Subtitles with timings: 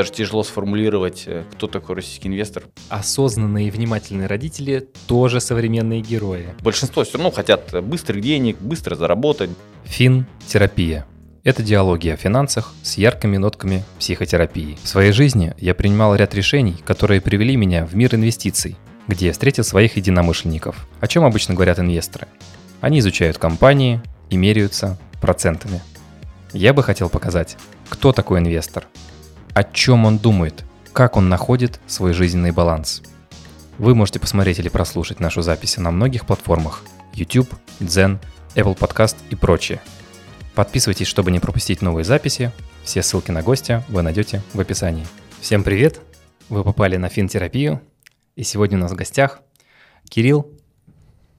[0.00, 2.62] Даже тяжело сформулировать, э, кто такой российский инвестор.
[2.88, 6.54] Осознанные и внимательные родители тоже современные герои.
[6.60, 9.50] Большинство все равно хотят быстрых денег, быстро заработать.
[9.86, 11.04] Фин-терапия.
[11.42, 14.78] Это диалоги о финансах с яркими нотками психотерапии.
[14.84, 18.76] В своей жизни я принимал ряд решений, которые привели меня в мир инвестиций,
[19.08, 20.86] где я встретил своих единомышленников.
[21.00, 22.28] О чем обычно говорят инвесторы?
[22.80, 25.82] Они изучают компании и меряются процентами.
[26.52, 27.56] Я бы хотел показать,
[27.88, 28.86] кто такой инвестор–
[29.58, 33.02] о чем он думает, как он находит свой жизненный баланс.
[33.78, 38.20] Вы можете посмотреть или прослушать нашу запись на многих платформах YouTube, Zen,
[38.54, 39.80] Apple Podcast и прочее.
[40.54, 42.52] Подписывайтесь, чтобы не пропустить новые записи.
[42.84, 45.08] Все ссылки на гостя вы найдете в описании.
[45.40, 46.02] Всем привет!
[46.48, 47.80] Вы попали на финтерапию.
[48.36, 49.40] И сегодня у нас в гостях
[50.08, 50.52] Кирилл.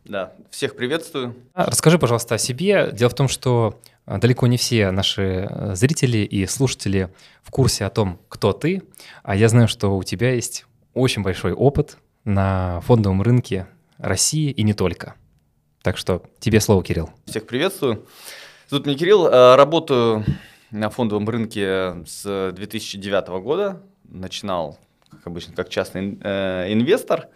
[0.03, 1.37] Да, всех приветствую.
[1.53, 2.89] А, расскажи, пожалуйста, о себе.
[2.91, 3.79] Дело в том, что
[4.17, 7.09] далеко не все наши э, зрители и слушатели
[7.43, 8.81] в курсе о том, кто ты,
[9.23, 14.63] а я знаю, что у тебя есть очень большой опыт на фондовом рынке России и
[14.63, 15.15] не только.
[15.81, 17.09] Так что тебе слово, Кирилл.
[17.25, 18.05] Всех приветствую.
[18.69, 19.27] Тут мне Кирилл.
[19.27, 20.25] Э, работаю
[20.71, 23.81] на фондовом рынке с 2009 года.
[24.03, 24.79] Начинал,
[25.11, 27.27] как обычно, как частный э, инвестор.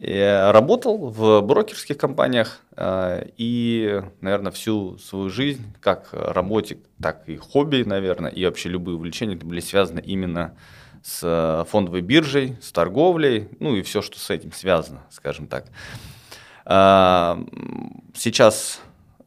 [0.00, 7.36] Я работал в брокерских компаниях э, и, наверное, всю свою жизнь, как работе, так и
[7.36, 10.54] хобби, наверное, и вообще любые увлечения были связаны именно
[11.02, 15.64] с фондовой биржей, с торговлей, ну и все, что с этим связано, скажем так.
[16.64, 17.36] Э,
[18.14, 18.80] сейчас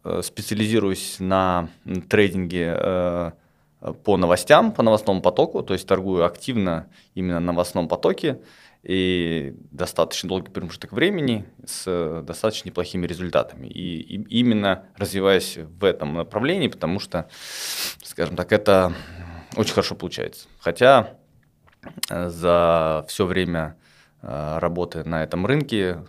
[0.05, 1.67] э, специализируюсь на
[2.09, 3.33] трейдинге
[4.05, 8.39] по новостям, по новостному потоку, то есть торгую активно именно на новостном потоке
[8.83, 13.67] и достаточно долгий промежуток времени с э, достаточно неплохими результатами.
[13.67, 17.29] И, и именно развиваясь в этом направлении, потому что,
[18.03, 18.93] скажем так, это
[19.55, 20.47] очень хорошо получается.
[20.59, 21.15] Хотя
[22.09, 23.77] э, за все время
[24.23, 25.99] э, работы на этом рынке,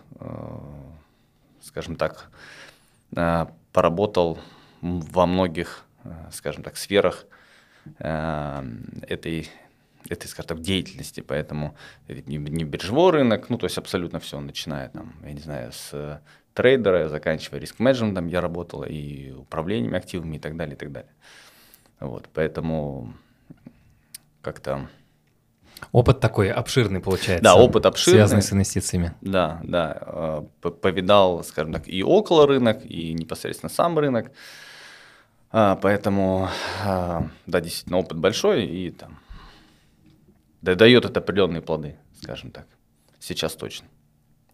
[1.60, 2.30] скажем так,
[3.72, 4.38] поработал
[4.80, 5.84] во многих,
[6.30, 7.26] скажем так, сферах
[7.98, 9.50] этой
[10.08, 11.76] этой, скажем так, деятельности, поэтому
[12.08, 16.20] не, не биржевой рынок, ну, то есть абсолютно все, начиная там, я не знаю, с
[16.54, 21.12] трейдера, заканчивая риск-менеджментом я работал, и управлением активами и так далее, и так далее.
[22.00, 23.14] Вот, поэтому
[24.40, 24.88] как-то...
[25.90, 27.42] Опыт такой обширный получается.
[27.42, 28.20] Да, опыт обширный.
[28.20, 29.14] Связанный с инвестициями.
[29.20, 29.98] Да, да.
[30.62, 34.30] Э, повидал, скажем так, и около рынок, и непосредственно сам рынок.
[35.50, 36.48] А, поэтому,
[36.84, 39.18] а, да, действительно, опыт большой, и там
[40.62, 42.66] да, дает это определенные плоды, скажем так.
[43.18, 43.86] Сейчас точно.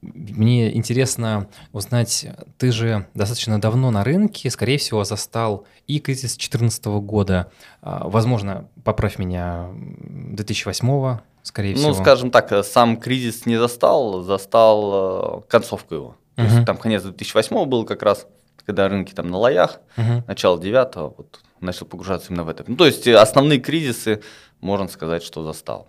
[0.00, 2.26] Мне интересно узнать,
[2.56, 7.50] ты же достаточно давно на рынке, скорее всего, застал и кризис 2014 года,
[7.82, 11.88] а, возможно, поправь меня, 2008 скорее ну, всего.
[11.88, 16.16] Ну, скажем так, сам кризис не застал, застал э, концовку его.
[16.36, 16.54] То uh-huh.
[16.54, 18.26] есть там конец 2008 был как раз,
[18.64, 20.22] когда рынки там на лоях, uh-huh.
[20.28, 22.64] начало 9 вот начал погружаться именно в это.
[22.68, 24.22] Ну, то есть основные кризисы,
[24.60, 25.88] можно сказать, что застал.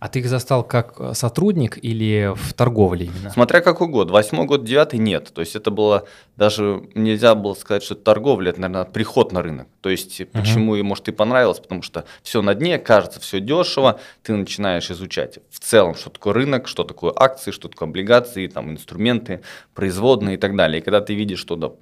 [0.00, 3.30] А ты их застал как э, сотрудник или в торговле именно?
[3.30, 4.10] Смотря какой год.
[4.10, 5.32] Восьмой год, девятый нет.
[5.34, 6.06] То есть это было
[6.36, 9.66] даже нельзя было сказать, что это торговля, это, наверное, приход на рынок.
[9.80, 10.28] То есть uh-huh.
[10.32, 14.88] почему и может и понравилось, потому что все на дне, кажется, все дешево, ты начинаешь
[14.90, 19.42] изучать в целом, что такое рынок, что такое акции, что такое облигации, там инструменты,
[19.74, 20.80] производные и так далее.
[20.80, 21.72] И когда ты видишь, что да,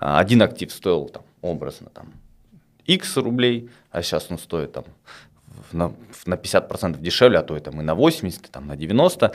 [0.00, 2.14] один актив стоил там образно там
[2.86, 4.84] X рублей, а сейчас он стоит там
[5.72, 5.92] на,
[6.26, 9.32] на 50% дешевле, а то и, там, и на 80, там, на 90,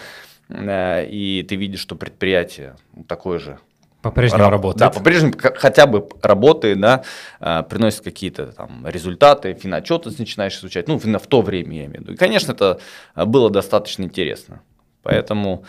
[0.50, 2.76] э, и ты видишь, что предприятие
[3.08, 3.60] такое же
[4.02, 4.80] по-прежнему работает.
[4.80, 7.04] Да, по-прежнему хотя бы работает, да,
[7.40, 12.02] э, приносит какие-то там результаты, финотчеты начинаешь изучать, ну, в то время я имею в
[12.02, 12.14] виду.
[12.14, 12.80] И, конечно, это
[13.16, 14.62] было достаточно интересно.
[15.04, 15.64] Поэтому,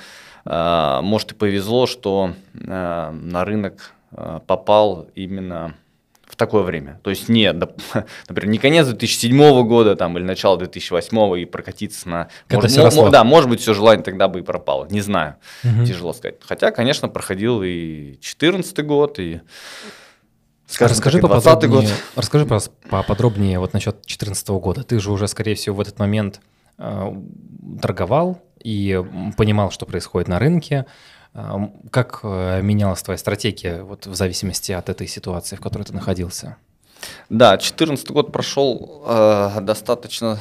[0.45, 3.93] э, может, и повезло, что на рынок
[4.47, 5.75] попал именно
[6.35, 6.99] в такое время.
[7.05, 7.53] То есть не,
[8.29, 12.29] например, не конец 2007 года там, или начало 2008 и прокатиться на...
[12.49, 14.89] Когда может, все да, может быть, все желание тогда бы и пропало.
[14.91, 15.85] Не знаю, угу.
[15.87, 16.37] тяжело сказать.
[16.45, 19.43] Хотя, конечно, проходил и 2014 год, и...
[20.67, 21.85] Скажем расскажи поподробнее, год.
[22.17, 22.47] расскажи
[22.91, 24.83] поподробнее вот насчет 2014 года.
[24.83, 26.41] Ты же уже, скорее всего, в этот момент
[26.79, 27.13] э,
[27.81, 29.01] торговал и
[29.37, 30.87] понимал, что происходит на рынке.
[31.91, 36.57] Как э, менялась твоя стратегия вот в зависимости от этой ситуации, в которой ты находился?
[37.29, 40.39] Да, 2014 год прошел э, достаточно,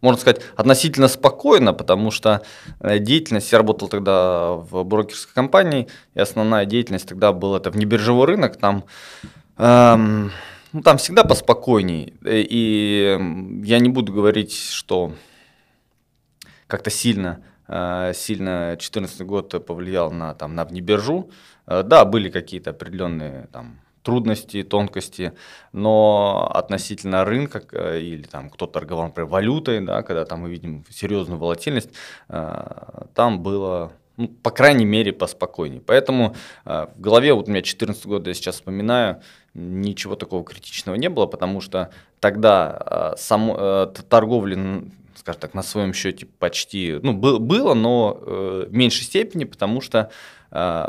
[0.00, 2.42] можно сказать, относительно спокойно, потому что
[2.78, 8.26] э, деятельность, я работал тогда в брокерской компании, и основная деятельность тогда была это внебиржевой
[8.26, 8.84] рынок, там
[9.58, 10.30] эм,
[10.72, 12.14] ну, там всегда поспокойней.
[12.24, 13.18] И
[13.64, 15.12] я не буду говорить, что
[16.68, 17.51] как-то сильно, э,
[18.14, 21.30] сильно 2014 год повлиял на, там, на внебиржу.
[21.66, 25.32] Э, да, были какие-то определенные там, трудности, тонкости,
[25.72, 30.84] но относительно рынка э, или там кто-то торговал, например, валютой, да, когда там мы видим
[30.90, 31.90] серьезную волатильность,
[32.28, 35.80] там было ну, по крайней мере, поспокойнее.
[35.80, 39.22] Поэтому э, в голове, вот у меня 14 год, я сейчас вспоминаю,
[39.54, 41.90] ничего такого критичного не было, потому что
[42.20, 44.84] тогда э, само, э, торговля,
[45.16, 49.80] скажем так, на своем счете почти, ну, был, было, но э, в меньшей степени, потому
[49.80, 50.10] что
[50.50, 50.86] э,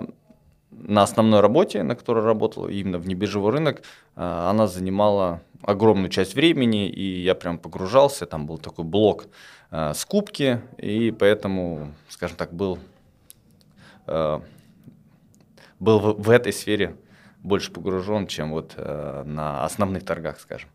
[0.71, 3.81] на основной работе, на которой работал, именно в небиржевой рынок, э,
[4.15, 9.27] она занимала огромную часть времени, и я прям погружался, там был такой блок
[9.95, 12.77] скупки, и поэтому, скажем так, был
[14.05, 16.95] был в, в этой сфере
[17.41, 20.69] больше погружен, чем вот на основных торгах, скажем.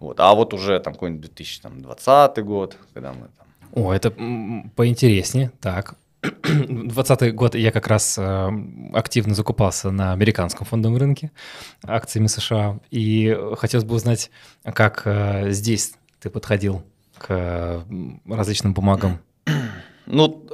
[0.00, 0.20] Вот.
[0.20, 3.46] А вот уже там какой-нибудь 2020 год, когда мы там...
[3.72, 5.52] О, это поинтереснее.
[5.60, 8.50] Так, 2020 год я как раз э,
[8.92, 11.30] активно закупался на американском фондовом рынке
[11.84, 12.80] акциями США.
[12.90, 14.30] И хотелось бы узнать,
[14.64, 16.82] как э, здесь ты подходил
[17.18, 17.82] к э,
[18.28, 19.18] различным бумагам.
[20.10, 20.46] Ну,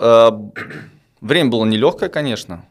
[1.21, 2.67] Время было нелегкое, конечно.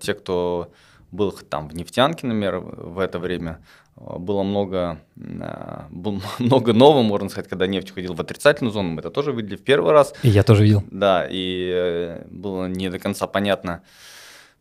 [0.00, 0.70] Те, кто
[1.10, 3.58] был там в нефтянке, например, в это время,
[4.00, 8.90] было много, э, было много нового, можно сказать, когда нефть уходила в отрицательную зону.
[8.90, 10.14] Мы это тоже видели в первый раз.
[10.22, 10.84] И я тоже видел.
[10.90, 13.82] Да, и э, было не до конца понятно,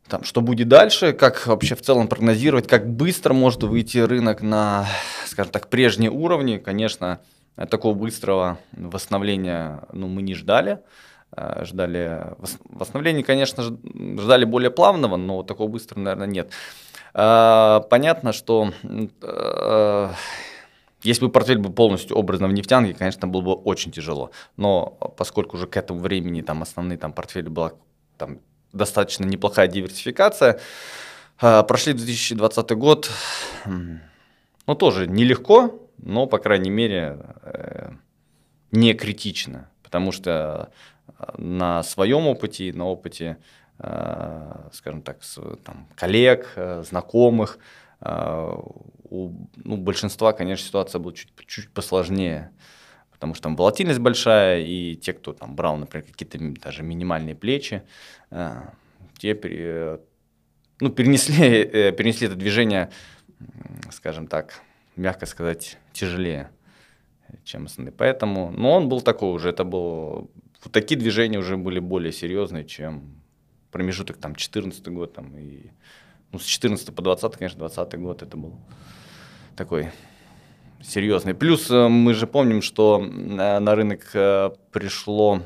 [0.07, 4.87] там, что будет дальше, как вообще в целом прогнозировать, как быстро может выйти рынок на,
[5.25, 6.57] скажем так, прежние уровни.
[6.57, 7.19] Конечно,
[7.69, 10.79] такого быстрого восстановления ну, мы не ждали.
[11.35, 12.35] Э, ждали
[12.69, 16.51] восстановления, конечно, ждали более плавного, но такого быстрого, наверное, нет.
[17.13, 18.71] Э, понятно, что
[19.21, 20.09] э,
[21.03, 24.31] если бы портфель был полностью образно в нефтянке, конечно, было бы очень тяжело.
[24.55, 27.73] Но поскольку уже к этому времени там основные там портфели была
[28.17, 28.39] там
[28.73, 30.59] достаточно неплохая диверсификация,
[31.37, 33.11] прошли 2020 год,
[33.65, 37.19] ну тоже нелегко, но по крайней мере
[38.71, 40.71] не критично, потому что
[41.37, 45.19] на своем опыте, на опыте, э, скажем так,
[45.63, 47.59] там, коллег, э, знакомых.
[48.01, 48.53] Э,
[49.09, 52.51] у ну, большинства, конечно, ситуация была чуть, чуть посложнее,
[53.11, 57.83] потому что там волатильность большая, и те, кто там брал, например, какие-то даже минимальные плечи,
[59.17, 59.99] те
[60.79, 62.91] ну, перенесли, перенесли это движение,
[63.91, 64.61] скажем так,
[64.97, 66.49] мягко сказать, тяжелее,
[67.45, 67.93] чем основные.
[67.93, 70.29] Поэтому, но он был такой уже, это был
[70.63, 73.16] вот такие движения уже были более серьезные, чем
[73.77, 75.69] промежуток там 14 год там и
[76.31, 78.55] ну, с 14 по 20, конечно, 20 год это был
[79.55, 79.91] такой
[80.81, 81.35] серьезный.
[81.35, 85.41] Плюс э, мы же помним, что э, на рынок э, пришло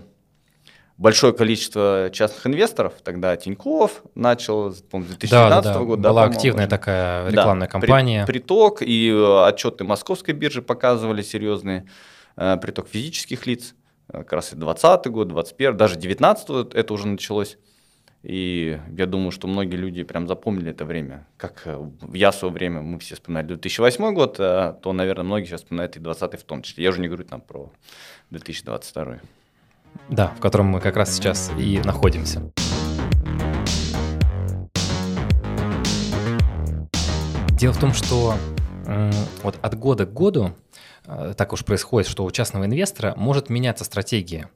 [0.98, 2.94] большое количество частных инвесторов.
[3.04, 5.86] Тогда Тиньков начал, по-моему, 2012 да, да, да.
[5.86, 6.10] года.
[6.10, 8.26] Была да, активная такая рекламная да, кампания.
[8.26, 9.12] При, приток, и
[9.46, 11.84] отчеты московской биржи показывали серьезный
[12.36, 13.76] приток физических лиц
[14.10, 17.58] как раз и 20 год, 21 даже 19 это уже началось.
[18.24, 21.26] И я думаю, что многие люди прям запомнили это время.
[21.38, 25.46] Как э, в я свое время мы все вспоминали 2008 год, а то, наверное, многие
[25.46, 26.84] сейчас вспоминают и 20 в том числе.
[26.84, 27.72] Я уже не говорю там про
[28.30, 29.20] 2022.
[30.10, 32.52] Да, в котором мы как раз сейчас и находимся.
[37.58, 38.36] Дело в том, что
[39.44, 40.56] вот от года к году
[41.06, 44.50] Э, так уж происходит, что у частного инвестора может меняться стратегия.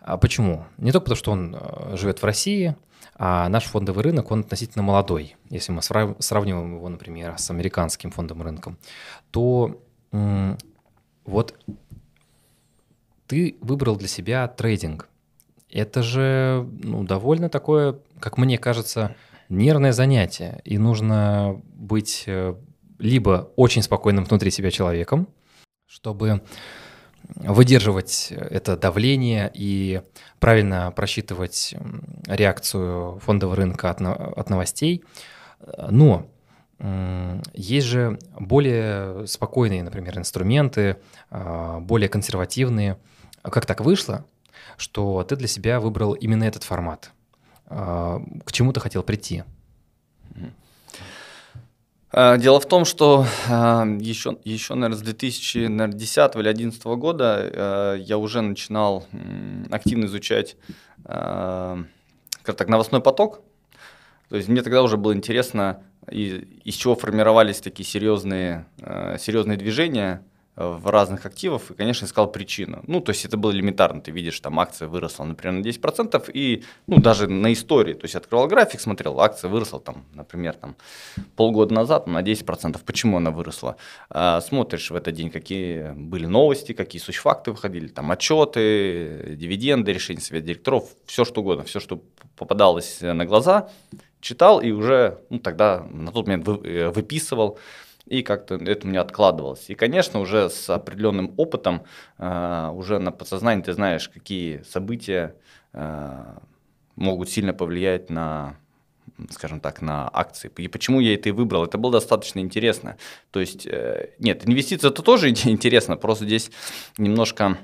[0.00, 0.64] А почему?
[0.78, 2.76] Не только потому, что он э, живет в России,
[3.24, 5.36] а наш фондовый рынок, он относительно молодой.
[5.48, 8.78] Если мы сравниваем его, например, с американским фондовым рынком,
[9.30, 9.80] то
[11.24, 11.54] вот
[13.28, 15.08] ты выбрал для себя трейдинг.
[15.70, 19.14] Это же ну, довольно такое, как мне кажется,
[19.48, 20.60] нервное занятие.
[20.64, 22.56] И нужно быть э,
[22.98, 25.28] либо очень спокойным внутри себя человеком,
[25.86, 26.42] чтобы
[27.34, 30.02] выдерживать это давление и
[30.38, 31.74] правильно просчитывать
[32.26, 35.04] реакцию фондового рынка от, от новостей.
[35.90, 36.28] Но
[37.54, 40.96] есть же более спокойные, например, инструменты,
[41.30, 42.98] а, более консервативные.
[43.42, 44.24] Как так вышло,
[44.76, 47.12] что ты для себя выбрал именно этот формат?
[47.66, 49.44] А, к чему ты хотел прийти?
[52.12, 58.18] Э, дело в том, что еще, еще наверное, с 2010 или 2011 года э, я
[58.18, 59.06] уже начинал
[59.70, 60.56] активно изучать
[61.04, 61.84] э,
[62.42, 63.40] как так, новостной поток.
[64.28, 70.24] То есть мне тогда уже было интересно, из чего формировались такие серьезные, э, серьезные движения,
[70.54, 72.82] в разных активов и, конечно, искал причину.
[72.86, 76.62] Ну, то есть это было элементарно, ты видишь, там акция выросла, например, на 10%, и,
[76.86, 80.76] ну, даже на истории, то есть открывал график, смотрел, акция выросла, там, например, там,
[81.36, 83.76] полгода назад на 10%, почему она выросла?
[84.10, 90.20] А, смотришь в этот день, какие были новости, какие сущфакты выходили, там, отчеты, дивиденды, решения
[90.20, 92.02] совета директоров, все что угодно, все, что
[92.36, 93.70] попадалось на глаза,
[94.20, 97.58] читал и уже, ну, тогда на тот момент э, выписывал,
[98.12, 99.70] и как-то это у меня откладывалось.
[99.70, 101.84] И, конечно, уже с определенным опытом,
[102.18, 105.34] э, уже на подсознании ты знаешь, какие события
[105.72, 106.34] э,
[106.94, 108.56] могут сильно повлиять на
[109.30, 110.50] скажем так, на акции.
[110.58, 111.64] И почему я это и выбрал?
[111.64, 112.96] Это было достаточно интересно.
[113.30, 116.50] То есть, э, нет, инвестиции это тоже интересно, просто здесь
[116.98, 117.56] немножко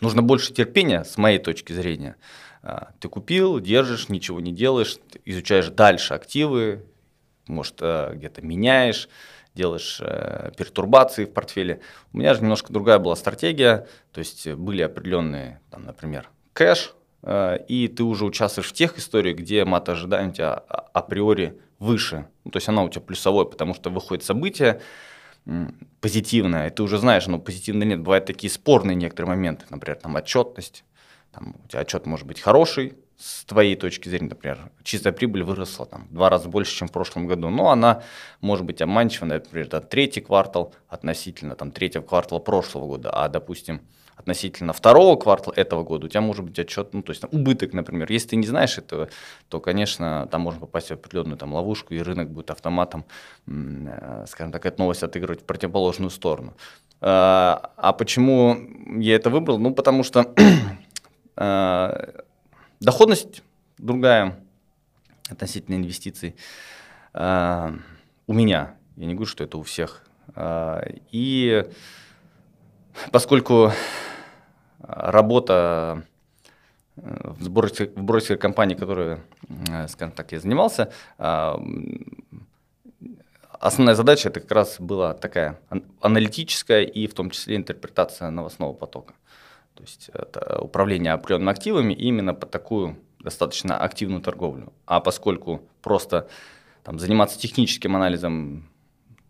[0.00, 2.14] нужно больше терпения, с моей точки зрения.
[3.00, 6.84] Ты купил, держишь, ничего не делаешь, изучаешь дальше активы,
[7.46, 9.08] может, э, где-то меняешь,
[9.54, 11.80] делаешь э, пертурбации в портфеле.
[12.12, 17.58] У меня же немножко другая была стратегия, то есть были определенные, там, например, кэш, э,
[17.68, 22.26] и ты уже участвуешь в тех историях, где мат ожидания у тебя априори выше.
[22.44, 24.80] Ну, то есть она у тебя плюсовой, потому что выходит событие
[26.00, 28.00] позитивное, и ты уже знаешь, но позитивно нет.
[28.00, 30.84] Бывают такие спорные некоторые моменты, например, там отчетность.
[31.32, 35.86] Там, у тебя отчет может быть хороший, с твоей точки зрения, например, чистая прибыль выросла
[35.86, 38.02] там, в два раза больше, чем в прошлом году, но она
[38.40, 43.80] может быть обманчива, например, это третий квартал относительно там, третьего квартала прошлого года, а, допустим,
[44.16, 47.72] относительно второго квартала этого года у тебя может быть отчет, ну, то есть там, убыток,
[47.72, 48.10] например.
[48.10, 49.08] Если ты не знаешь этого,
[49.48, 53.04] то, конечно, там можно попасть в определенную там, ловушку, и рынок будет автоматом,
[53.46, 56.54] э, скажем так, эту новость отыгрывать в противоположную сторону.
[57.00, 58.56] Э, а почему
[58.98, 59.58] я это выбрал?
[59.58, 60.32] Ну, потому что
[61.36, 62.20] э,
[62.80, 63.42] Доходность
[63.78, 64.38] другая
[65.28, 66.36] относительно инвестиций.
[67.12, 67.80] Uh,
[68.26, 70.04] у меня, я не говорю, что это у всех.
[70.34, 71.64] Uh, и
[73.12, 73.72] поскольку
[74.86, 76.04] работа
[76.96, 79.18] э, в брокерской, в брокерской компании, которой,
[79.68, 80.92] э, скажем так, я занимался,
[83.60, 85.58] основная задача это как раз была такая
[86.00, 89.14] аналитическая и в том числе интерпретация новостного потока.
[89.74, 94.72] То есть это управление определенными активами именно под такую достаточно активную торговлю.
[94.86, 96.28] А поскольку просто
[96.82, 98.68] там, заниматься техническим анализом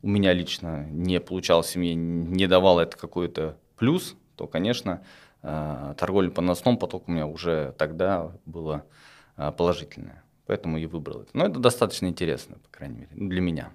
[0.02, 5.02] у меня лично не получалось, мне не давало это какой-то плюс, то, конечно,
[5.42, 8.84] э, торговля по новостному потоку у меня уже тогда была
[9.36, 10.22] э, положительная.
[10.46, 11.30] Поэтому и выбрал это.
[11.32, 13.70] Но это достаточно интересно, по крайней мере, для меня.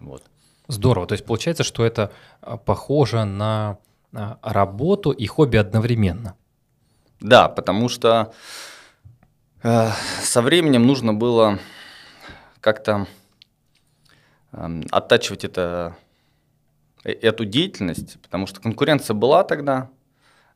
[0.00, 0.24] Вот.
[0.66, 1.06] Здорово.
[1.06, 2.10] То есть получается, что это
[2.42, 3.78] э, похоже на
[4.42, 6.36] работу и хобби одновременно.
[7.20, 8.32] Да, потому что
[9.62, 9.90] э,
[10.22, 11.58] со временем нужно было
[12.60, 13.06] как-то
[14.52, 15.96] э, оттачивать это,
[17.04, 19.90] э, эту деятельность, потому что конкуренция была тогда,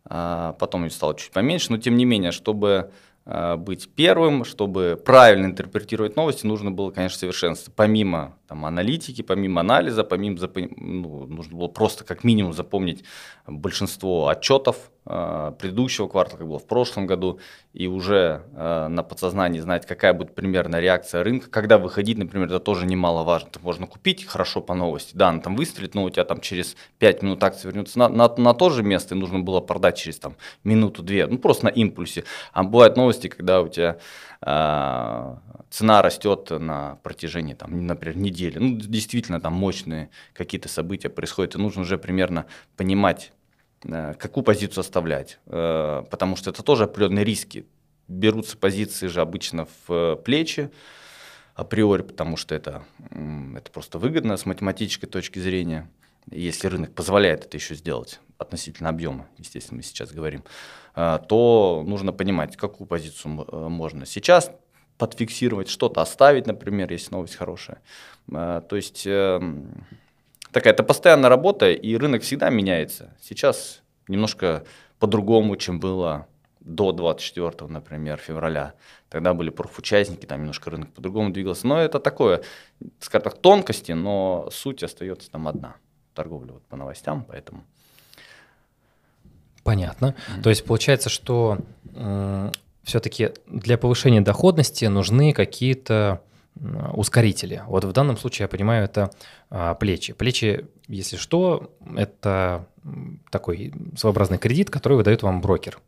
[0.09, 2.91] э, потом ее стало чуть поменьше, но тем не менее, чтобы
[3.25, 7.73] э, быть первым, чтобы правильно интерпретировать новости, нужно было, конечно, совершенствоваться.
[7.75, 10.38] Помимо там, аналитики, помимо анализа, помимо
[10.76, 13.05] ну, нужно было просто как минимум запомнить
[13.47, 17.40] большинство отчетов э, предыдущего квартала, как было в прошлом году,
[17.75, 21.50] и уже э, на подсознании знать, какая будет примерная реакция рынка.
[21.50, 23.49] Когда выходить, например, это тоже немаловажно.
[23.49, 26.75] Это можно купить хорошо по новости, да, она там выстрелит, но у тебя там через
[27.00, 30.19] 5 минут акция вернется на, на, на то же место, и нужно было продать через
[30.19, 32.25] там минуту-две, ну просто на импульсе.
[32.55, 33.99] А бывают новости, когда у тебя
[34.40, 38.59] цена растет на протяжении, там, например, недели.
[38.59, 43.33] Ну, действительно, там мощные какие-то события происходят, и нужно уже примерно понимать,
[43.85, 47.66] э, какую позицию оставлять, э, потому что это тоже определенные риски.
[48.07, 50.71] Берутся позиции же обычно в плечи,
[51.54, 55.90] априори, потому что это, это просто выгодно с математической точки зрения,
[56.30, 60.45] если рынок позволяет это еще сделать относительно объема, естественно, мы сейчас говорим,
[60.88, 60.88] э,
[61.28, 64.05] то нужно понимать, какую позицию можно.
[64.05, 64.50] Сейчас
[64.97, 67.81] подфиксировать, что-то оставить, например, если новость хорошая.
[68.33, 73.14] А, то есть такая это постоянная работа, и рынок всегда меняется.
[73.21, 74.64] Сейчас немножко
[74.99, 76.26] по-другому, чем было
[76.61, 78.75] до 24, например, февраля.
[79.09, 81.67] Тогда были профучастники, там немножко рынок по-другому двигался.
[81.67, 82.43] Но это такое,
[82.99, 85.76] скажем так, тонкости, но суть остается там одна.
[86.14, 87.64] Торговля вот по новостям, поэтому...
[89.69, 90.15] Понятно.
[90.15, 90.43] Mm-hmm.
[90.43, 91.59] То есть получается, что
[92.85, 96.23] все-таки для повышения доходности нужны какие-то
[96.95, 97.63] ускорители.
[97.67, 99.11] Вот в данном случае я понимаю, это
[99.51, 100.15] а, плечи.
[100.15, 102.67] Плечи, если что, это
[103.31, 105.79] такой своеобразный кредит, который выдает вам брокер.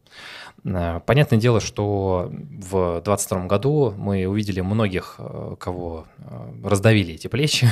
[0.64, 7.28] Э, понятное дело, что в 2022 году мы увидели многих, э, кого э, раздавили эти
[7.28, 7.68] плечи,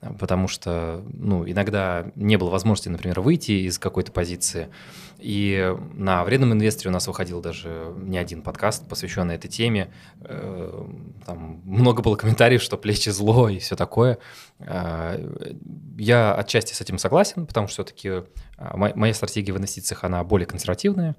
[0.18, 4.68] потому что ну, иногда не было возможности, например, выйти из какой-то позиции.
[5.18, 9.90] И на вредном инвесторе у нас выходил даже не один подкаст, посвященный этой теме.
[10.20, 14.18] Там много было комментариев, что плечи зло и все такое.
[14.60, 18.24] Я отчасти с этим согласен, потому что все-таки
[18.58, 21.14] моя стратегия в инвестициях, она более консервативная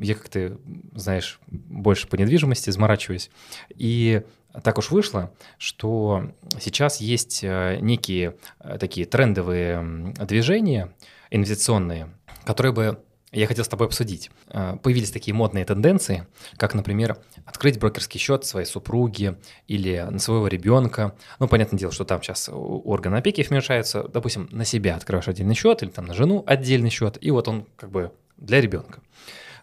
[0.00, 0.58] я как то
[0.94, 3.30] знаешь, больше по недвижимости изморачиваюсь.
[3.74, 4.22] И
[4.62, 10.92] так уж вышло, что сейчас есть э, некие э, такие трендовые движения
[11.30, 12.08] инвестиционные,
[12.44, 14.30] которые бы я хотел с тобой обсудить.
[14.48, 20.48] Э, появились такие модные тенденции, как, например, открыть брокерский счет своей супруги или на своего
[20.48, 21.14] ребенка.
[21.38, 24.04] Ну, понятное дело, что там сейчас органы опеки вмешаются.
[24.04, 27.66] Допустим, на себя открываешь отдельный счет или там на жену отдельный счет, и вот он
[27.76, 29.00] как бы для ребенка.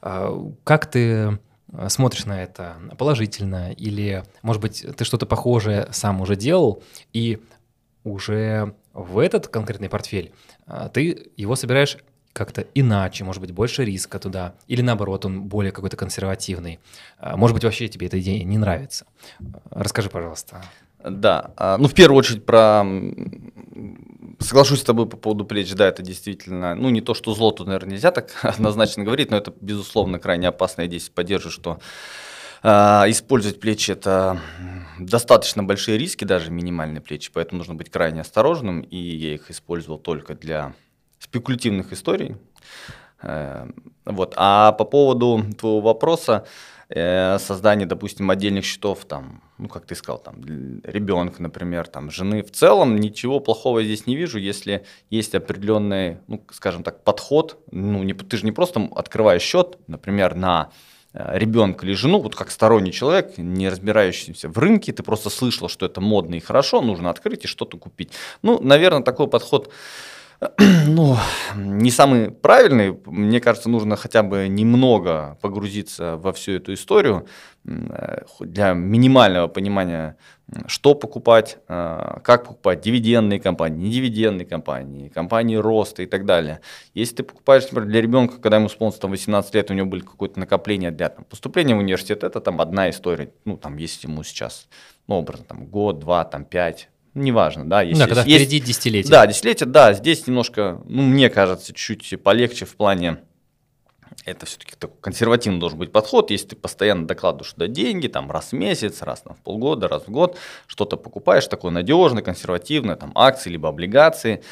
[0.02, 0.32] А,
[0.64, 1.40] как ты
[1.74, 7.42] а, смотришь на это положительно или, может быть, ты что-то похожее сам уже делал и
[8.04, 10.32] уже в этот конкретный портфель
[10.94, 11.98] ты его собираешь
[12.36, 16.80] как-то иначе, может быть, больше риска туда, или наоборот, он более какой-то консервативный.
[17.22, 19.06] Может быть, вообще тебе эта идея не нравится.
[19.72, 20.62] Расскажи, пожалуйста.
[21.02, 22.84] Да, ну в первую очередь про
[24.40, 27.68] Соглашусь с тобой по поводу плеч, да, это действительно, ну не то, что зло тут,
[27.68, 31.80] наверное, нельзя так однозначно говорить, но это, безусловно, крайне опасно, я здесь поддерживаю, что
[32.64, 34.42] использовать плечи это
[35.00, 40.00] достаточно большие риски, даже минимальные плечи, поэтому нужно быть крайне осторожным, и я их использовал
[40.00, 40.74] только для
[41.36, 42.36] спекулятивных историй.
[43.22, 43.68] Э,
[44.06, 44.34] вот.
[44.38, 46.46] А по поводу твоего вопроса,
[46.90, 50.36] э, создание, допустим, отдельных счетов там ну, как ты сказал, там,
[50.84, 52.44] ребенка, например, там, жены.
[52.44, 57.58] В целом ничего плохого здесь не вижу, если есть определенный, ну, скажем так, подход.
[57.72, 60.72] Ну, не, ты же не просто открываешь счет, например, на
[61.14, 65.70] э, ребенка или жену, вот как сторонний человек, не разбирающийся в рынке, ты просто слышал,
[65.70, 68.12] что это модно и хорошо, нужно открыть и что-то купить.
[68.42, 69.72] Ну, наверное, такой подход
[70.88, 71.18] ну,
[71.56, 72.98] не самый правильный.
[73.06, 77.28] Мне кажется, нужно хотя бы немного погрузиться во всю эту историю
[77.66, 80.18] э, для минимального понимания,
[80.68, 86.60] что покупать, э, как покупать, дивидендные компании, не дивидендные компании, компании роста и так далее.
[86.94, 90.02] Если ты покупаешь, например, для ребенка, когда ему исполнилось там, 18 лет, у него были
[90.02, 93.32] какое-то накопление для там, поступления в университет, это там одна история.
[93.46, 94.68] Ну, там, если ему сейчас,
[95.08, 97.82] ну, образно, там, год, два, там, пять, неважно, да.
[97.82, 99.12] Если, да, когда есть, впереди десятилетие.
[99.12, 103.20] Да, десятилетие, да, здесь немножко, ну, мне кажется, чуть-чуть полегче в плане,
[104.26, 108.52] это все-таки такой консервативный должен быть подход, если ты постоянно докладываешь туда деньги, там, раз
[108.52, 113.12] в месяц, раз там, в полгода, раз в год, что-то покупаешь такое надежное, консервативное, там,
[113.16, 114.44] акции, либо облигации,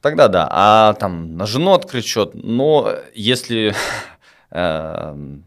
[0.00, 0.48] тогда да.
[0.50, 3.74] А там на жену открыть счет, но если
[4.50, 5.44] эм,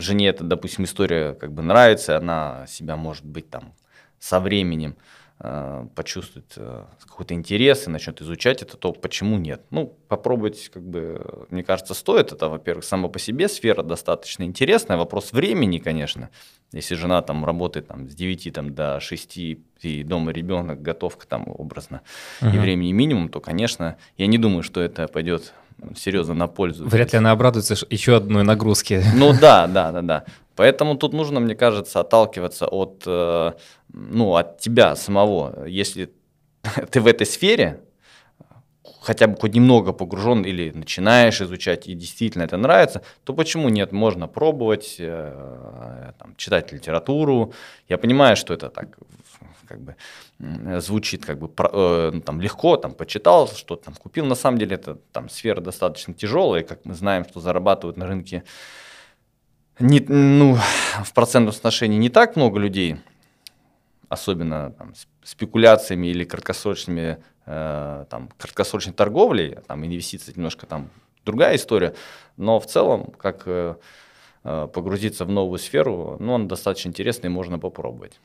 [0.00, 3.74] жене это, допустим, история как бы нравится, она себя, может быть, там
[4.18, 4.96] со временем
[5.40, 9.62] э, почувствует э, какой-то интерес и начнет изучать это, то почему нет?
[9.70, 12.32] Ну, попробовать, как бы, мне кажется, стоит.
[12.32, 14.96] Это, во-первых, само по себе сфера достаточно интересная.
[14.96, 16.30] Вопрос времени, конечно.
[16.72, 21.44] Если жена там работает там, с 9 там, до 6, и дома ребенок, готовка там
[21.46, 22.02] образно,
[22.40, 22.50] угу.
[22.50, 25.52] и времени минимум, то, конечно, я не думаю, что это пойдет
[25.96, 26.86] серьезно на пользу.
[26.86, 29.04] Вряд ли она обрадуется еще одной нагрузке.
[29.14, 30.24] Ну да, да, да, да.
[30.56, 33.52] Поэтому тут нужно, мне кажется, отталкиваться от, э,
[33.92, 35.66] ну, от тебя самого.
[35.66, 36.10] Если
[36.90, 37.80] ты в этой сфере,
[39.02, 43.92] хотя бы хоть немного погружен или начинаешь изучать и действительно это нравится, то почему нет?
[43.92, 47.52] Можно пробовать, э, там, читать литературу.
[47.88, 48.98] Я понимаю, что это так
[49.66, 49.96] как бы
[50.80, 54.24] звучит как бы э, ну, там легко, там почитал, что там купил.
[54.24, 58.44] На самом деле это там сфера достаточно тяжелая, как мы знаем, что зарабатывают на рынке
[59.78, 60.56] не, ну,
[61.04, 62.96] в процентном соотношении не так много людей,
[64.08, 70.90] особенно там, спекуляциями или краткосрочными, э, там, краткосрочной торговлей, там, инвестиции немножко там
[71.24, 71.94] другая история,
[72.36, 73.76] но в целом, как э,
[74.44, 78.18] э погрузиться в новую сферу, ну, он достаточно интересный, можно попробовать.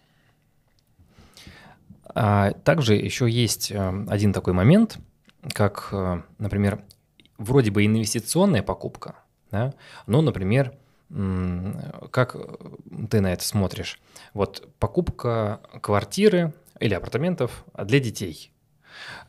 [2.03, 4.99] А также еще есть э, один такой момент,
[5.53, 6.83] как, э, например,
[7.37, 9.15] вроде бы инвестиционная покупка,
[9.51, 9.73] да,
[10.07, 10.73] но, например,
[12.11, 12.37] как
[13.09, 13.99] ты на это смотришь?
[14.33, 18.53] Вот покупка квартиры или апартаментов для детей.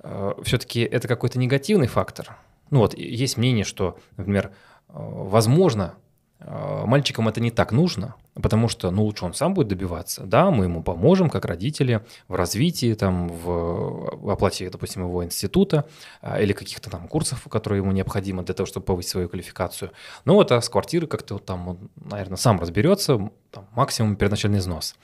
[0.00, 2.37] Э, Все-таки это какой-то негативный фактор.
[2.70, 4.52] Ну вот есть мнение, что, например,
[4.88, 5.94] возможно,
[6.46, 10.24] мальчикам это не так нужно, потому что, ну, лучше он сам будет добиваться.
[10.24, 15.85] Да, мы ему поможем, как родители, в развитии, там, в, оплате, допустим, его института
[16.22, 19.90] э, или каких-то там курсов, которые ему необходимы для того, чтобы повысить свою квалификацию.
[20.24, 24.59] Ну, вот, а с квартиры как-то вот там, он, наверное, сам разберется, там, максимум первоначальный
[24.59, 24.96] взнос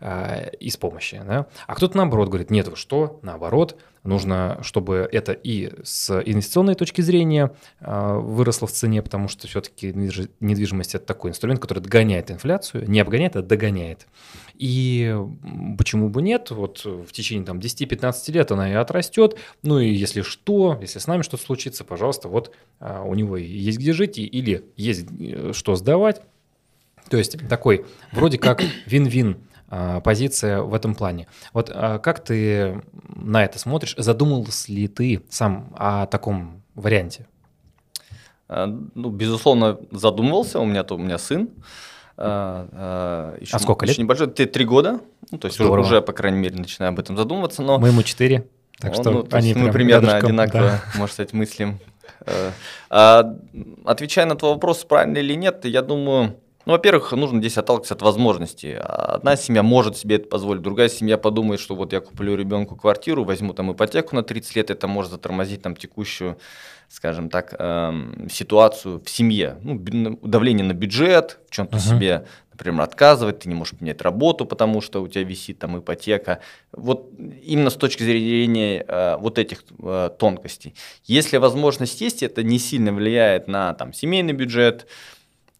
[0.00, 1.46] э, из помощи, да.
[1.66, 7.00] А кто-то наоборот говорит, нет, вы что, наоборот, нужно, чтобы это и с инвестиционной точки
[7.00, 9.92] зрения э, выросло в цене, потому что все-таки
[10.40, 14.06] недвижимость это такой инструмент, который догоняет инфляцию, не обгоняет, а догоняет.
[14.54, 15.16] И
[15.78, 20.22] почему бы нет, вот в течение там 10-15 лет она и отрастет, ну и если
[20.22, 24.64] что, если с нами что-то случится, пожалуйста, вот э, у него есть где жить или
[24.76, 26.20] есть э, что сдавать,
[27.08, 29.32] то есть такой вроде как вин-вин.
[29.32, 29.53] а,
[30.04, 31.26] позиция в этом плане.
[31.52, 32.82] Вот а, как ты
[33.14, 33.94] на это смотришь?
[33.96, 37.26] Задумался ли ты сам о таком варианте?
[38.48, 40.60] А, ну, безусловно, задумывался.
[40.60, 41.50] У меня то у меня сын.
[42.16, 43.98] Еще, а сколько лет?
[43.98, 45.00] Небольшой, ты три года.
[45.32, 45.84] Ну, то есть Здорово.
[45.84, 47.62] уже, по крайней мере, начинаю об этом задумываться.
[47.62, 47.78] Но...
[47.78, 48.46] Мы ему четыре.
[48.78, 50.98] Так что ну, они мы примерно рядышком, одинаково, да.
[50.98, 51.78] можно сказать, мыслим.
[52.26, 52.50] Э,
[52.90, 53.36] а,
[53.84, 58.02] отвечая на твой вопрос, правильно или нет, я думаю, ну, во-первых, нужно здесь отталкиваться от
[58.02, 58.74] возможностей.
[58.74, 63.24] Одна семья может себе это позволить, другая семья подумает, что вот я куплю ребенку квартиру,
[63.24, 66.38] возьму там ипотеку на 30 лет, это может затормозить там текущую,
[66.88, 69.58] скажем так, эм, ситуацию в семье.
[69.62, 69.78] Ну,
[70.22, 71.80] давление на бюджет, в чем-то uh-huh.
[71.80, 76.40] себе, например, отказывать, ты не можешь менять работу, потому что у тебя висит там ипотека.
[76.72, 77.10] Вот
[77.42, 80.74] именно с точки зрения э, вот этих э, тонкостей.
[81.04, 84.86] Если возможность есть, это не сильно влияет на там семейный бюджет,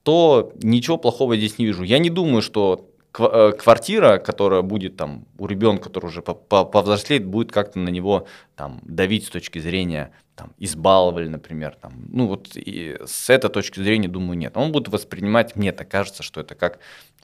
[0.05, 1.83] то ничего плохого здесь не вижу.
[1.83, 2.89] Я не думаю, что
[3.19, 8.81] э, квартира, которая будет там у ребенка, который уже повзрослеет, будет как-то на него там
[8.85, 14.09] давить с точки зрения там избаловали, например, там, ну вот и с этой точки зрения,
[14.09, 14.57] думаю, нет.
[14.57, 16.81] Он будет воспринимать, мне так кажется, что это как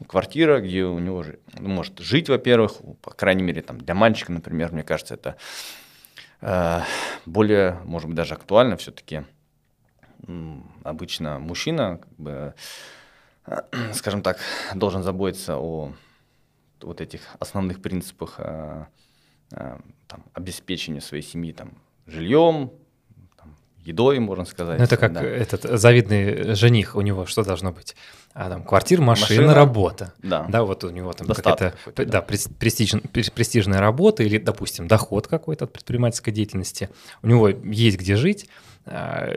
[0.07, 1.25] квартира, где у него
[1.59, 5.37] ну, может жить, во-первых, по крайней мере, там для мальчика, например, мне кажется, это
[6.41, 6.81] э,
[7.27, 9.25] более, может быть, даже актуально все-таки
[10.83, 12.55] обычно мужчина, как бы,
[13.95, 14.39] скажем так,
[14.75, 15.93] должен заботиться о
[16.83, 18.89] вот этих основных принципах а,
[19.53, 21.73] а, там, обеспечения своей семьи там,
[22.07, 22.71] жильем,
[23.37, 24.79] там, едой, можно сказать.
[24.79, 25.23] Ну, это как да.
[25.23, 27.97] этот завидный жених у него, что должно быть?
[28.33, 30.15] А, там, квартира, машина, машина, работа.
[30.23, 30.47] Да.
[30.49, 35.65] да, вот у него там какая-то да, да, престиж, престижная работа или, допустим, доход какой-то
[35.65, 36.91] от предпринимательской деятельности.
[37.23, 38.49] У него есть где жить,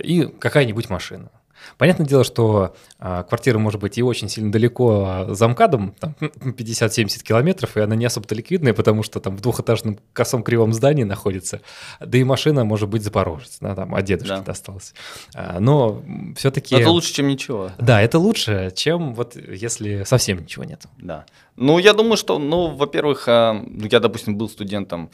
[0.03, 1.29] и какая-нибудь машина.
[1.77, 6.15] Понятное дело, что а, квартира может быть и очень сильно далеко а, за МКАДом, там
[6.19, 11.03] 50-70 километров, и она не особо-то ликвидная, потому что там в двухэтажном косом кривом здании
[11.03, 11.61] находится.
[11.99, 14.41] Да и машина может быть запорожец, да, там от дедушки да.
[14.41, 14.93] досталась.
[15.33, 16.03] А, но
[16.37, 16.75] все-таки...
[16.75, 17.71] Это лучше, чем ничего.
[17.77, 20.83] Да, это лучше, чем вот если совсем ничего нет.
[20.97, 21.25] Да.
[21.55, 25.11] Ну, я думаю, что, ну, во-первых, ну, я, допустим, был студентом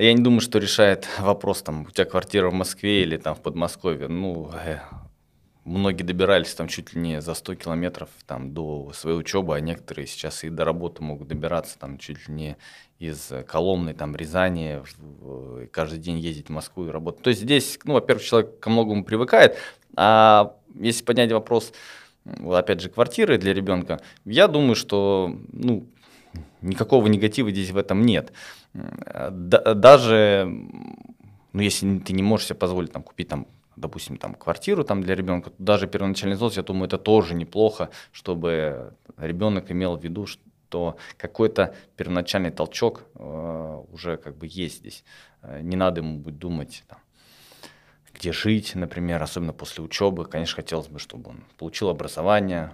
[0.00, 3.40] я не думаю, что решает вопрос, там, у тебя квартира в Москве или там в
[3.40, 4.08] Подмосковье.
[4.08, 4.78] Ну, э,
[5.64, 10.06] многие добирались там чуть ли не за 100 километров там, до своей учебы, а некоторые
[10.06, 12.56] сейчас и до работы могут добираться там чуть ли не
[12.98, 14.82] из Коломны, там, Рязани,
[15.20, 17.22] в, каждый день ездить в Москву и работать.
[17.22, 19.58] То есть здесь, ну, во-первых, человек ко многому привыкает,
[19.96, 21.72] а если поднять вопрос,
[22.24, 25.86] опять же, квартиры для ребенка, я думаю, что, ну,
[26.62, 28.32] никакого негатива здесь в этом нет
[28.72, 30.44] даже,
[31.52, 35.14] ну, если ты не можешь себе позволить там, купить там, допустим, там, квартиру там, для
[35.14, 40.96] ребенка, даже первоначальный взнос, я думаю, это тоже неплохо, чтобы ребенок имел в виду, что
[41.16, 45.04] какой-то первоначальный толчок э, уже как бы есть здесь.
[45.42, 46.98] Э, не надо ему будет думать, там,
[48.14, 50.26] где жить, например, особенно после учебы.
[50.26, 52.72] Конечно, хотелось бы, чтобы он получил образование,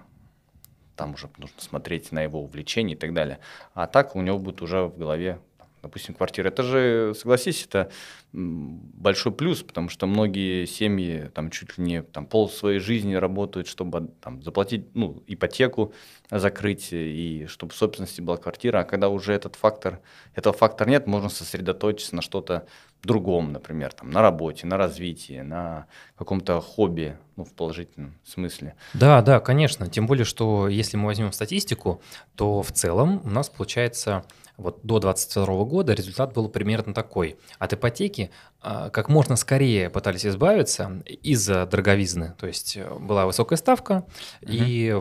[0.97, 3.39] там уже нужно смотреть на его увлечения и так далее.
[3.75, 5.39] А так у него будет уже в голове
[5.87, 6.49] допустим, квартира.
[6.49, 7.91] Это же, согласись, это
[8.33, 13.69] большой плюс, потому что многие семьи там чуть ли не там, пол своей жизни работают,
[13.69, 15.93] чтобы там, заплатить ну, ипотеку,
[16.31, 18.81] закрыть, и чтобы в собственности была квартира.
[18.81, 20.01] А когда уже этот фактор,
[20.35, 22.67] этого фактора нет, можно сосредоточиться на что-то
[23.07, 28.75] другом, например, там, на работе, на развитии, на каком-то хобби, ну, в положительном смысле.
[28.95, 29.89] Да, да, конечно.
[29.89, 32.03] Тем более, что если мы возьмем статистику,
[32.35, 34.25] то в целом у нас получается
[34.57, 37.37] вот до 2022 года результат был примерно такой.
[37.59, 42.35] От ипотеки а, как можно скорее пытались избавиться из-за дороговизны.
[42.39, 44.07] То есть э, была высокая ставка,
[44.43, 44.53] угу.
[44.53, 45.01] и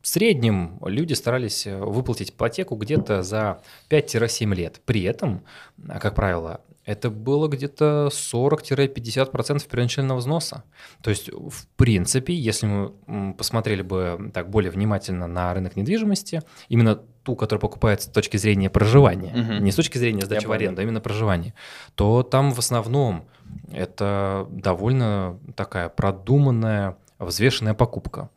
[0.00, 4.80] в среднем люди старались э, выплатить ипотеку где-то за 5-7 лет.
[4.84, 5.44] При этом,
[5.88, 10.64] а, как правило, это было где-то 40-50% первоначального взноса.
[11.02, 16.96] То есть, в принципе, если мы посмотрели бы так более внимательно на рынок недвижимости, именно
[16.96, 19.64] ту, которая покупается с точки зрения проживания, угу.
[19.64, 21.54] не с точки зрения сдачи Я в аренду, а именно проживания,
[21.94, 23.26] то там в основном
[23.72, 28.28] это довольно такая продуманная, взвешенная покупка.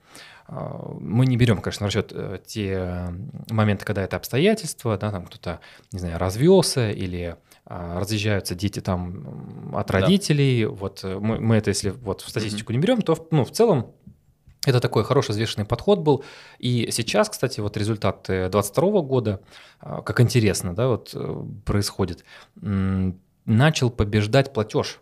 [0.47, 3.09] А, мы не берем, конечно, в расчет э, те
[3.49, 5.59] моменты, когда это обстоятельства, да, там кто-то,
[5.91, 7.35] не знаю, развелся или
[7.69, 10.65] разъезжаются дети там от родителей.
[10.65, 10.71] Да.
[10.71, 12.75] Вот э, мы, мы это, если вот в статистику mm-hmm.
[12.75, 13.93] не берем, то ну, в целом
[14.65, 16.23] это такой хороший взвешенный подход был.
[16.59, 19.41] И сейчас, кстати, вот результаты 2022 года,
[19.79, 22.23] а, как интересно, да, вот э, происходит,
[22.55, 24.99] начал побеждать платеж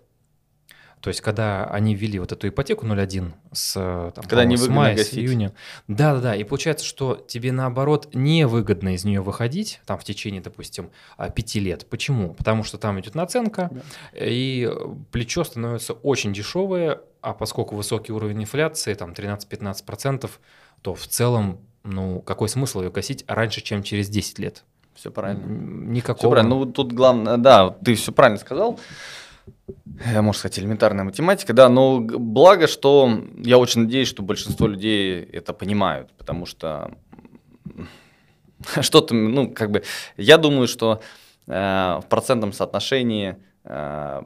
[1.06, 3.74] то есть, когда они ввели вот эту ипотеку 0.1 с,
[4.16, 5.14] там, когда не с мая, гасить.
[5.14, 5.54] с июня.
[5.88, 11.30] Да-да-да, и получается, что тебе наоборот невыгодно из нее выходить, там в течение, допустим, а,
[11.30, 11.86] пяти лет.
[11.92, 12.34] Почему?
[12.34, 13.82] Потому что там идет наценка, да.
[14.16, 14.68] и
[15.12, 20.28] плечо становится очень дешевое, а поскольку высокий уровень инфляции, там 13-15%,
[20.82, 24.64] то в целом, ну, какой смысл ее гасить раньше, чем через 10 лет?
[24.96, 25.46] Все правильно.
[25.46, 26.18] Никакого.
[26.18, 26.56] Все правильно.
[26.56, 28.80] Ну, тут главное, да, ты все правильно сказал.
[30.14, 35.54] Можно сказать, элементарная математика, да, но благо, что я очень надеюсь, что большинство людей это
[35.54, 36.92] понимают, потому что
[38.82, 39.84] что-то, ну, как бы,
[40.18, 41.02] я думаю, что
[41.48, 44.22] э, в процентном соотношении, э,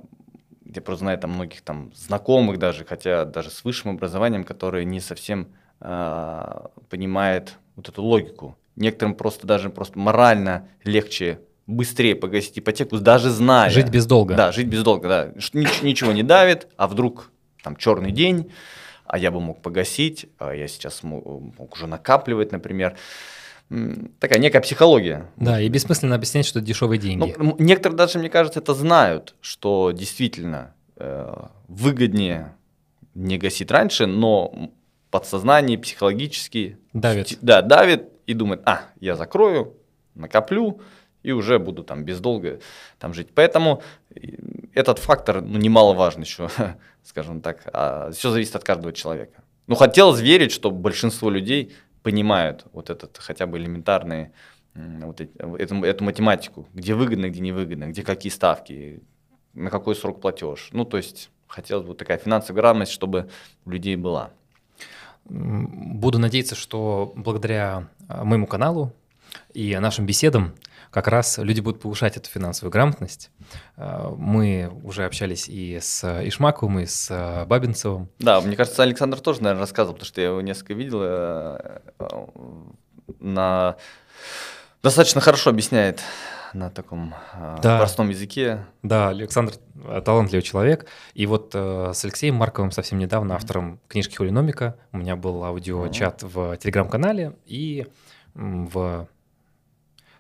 [0.66, 5.00] я просто знаю там многих там знакомых даже, хотя даже с высшим образованием, которые не
[5.00, 5.50] совсем
[5.82, 8.58] э, понимают вот эту логику.
[8.76, 13.70] Некоторым просто даже просто морально легче быстрее погасить ипотеку, даже зная.
[13.70, 14.36] Жить без долга.
[14.36, 15.32] Да, жить без долга, да.
[15.54, 17.32] Ничего не давит, а вдруг
[17.64, 18.52] там черный день,
[19.06, 22.98] а я бы мог погасить, а я сейчас мог, мог уже накапливать, например.
[24.20, 25.28] Такая некая психология.
[25.36, 27.36] Да, и бессмысленно объяснять, что это дешевые деньги.
[27.38, 31.36] Ну, некоторые даже, мне кажется, это знают, что действительно э,
[31.68, 32.56] выгоднее
[33.14, 34.72] не гасить раньше, но
[35.12, 37.38] подсознание психологически давит.
[37.42, 39.76] Да, давит и думает, а, я закрою,
[40.16, 40.82] накоплю,
[41.24, 42.60] и уже буду там без долга
[42.98, 43.30] там жить.
[43.34, 43.82] Поэтому
[44.74, 46.50] этот фактор ну, немаловажный еще,
[47.04, 47.62] скажем так.
[47.74, 49.44] А все зависит от каждого человека.
[49.68, 54.32] Ну, хотелось верить, что большинство людей понимают вот этот хотя бы элементарный
[54.74, 59.02] вот эти, эту, эту математику, где выгодно, где невыгодно, где какие ставки,
[59.54, 60.70] на какой срок платеж.
[60.72, 63.30] Ну, то есть хотелось бы такая финансовая грамотность, чтобы
[63.66, 64.32] у людей была.
[65.26, 68.94] Буду надеяться, что благодаря а, моему каналу
[69.54, 70.54] и нашим беседам
[70.92, 73.32] как раз люди будут повышать эту финансовую грамотность.
[73.78, 78.10] Э, мы уже общались и с Ишмаковым, и с э, Бабинцевым.
[78.20, 81.00] Да, мне кажется, Александр тоже, наверное, рассказывал, потому что я его несколько видел.
[81.04, 81.80] Э,
[83.20, 83.76] на...
[84.82, 86.02] Достаточно хорошо объясняет
[86.54, 87.14] на таком
[87.62, 87.78] да.
[87.78, 88.66] простом языке.
[88.82, 89.54] Да, Александр
[90.04, 90.88] талантливый человек.
[91.14, 96.24] И вот э, с Алексеем Марковым совсем недавно, автором книжки «Хулиномика», у меня был аудиочат
[96.24, 97.88] в телеграм-канале, и
[98.34, 99.08] в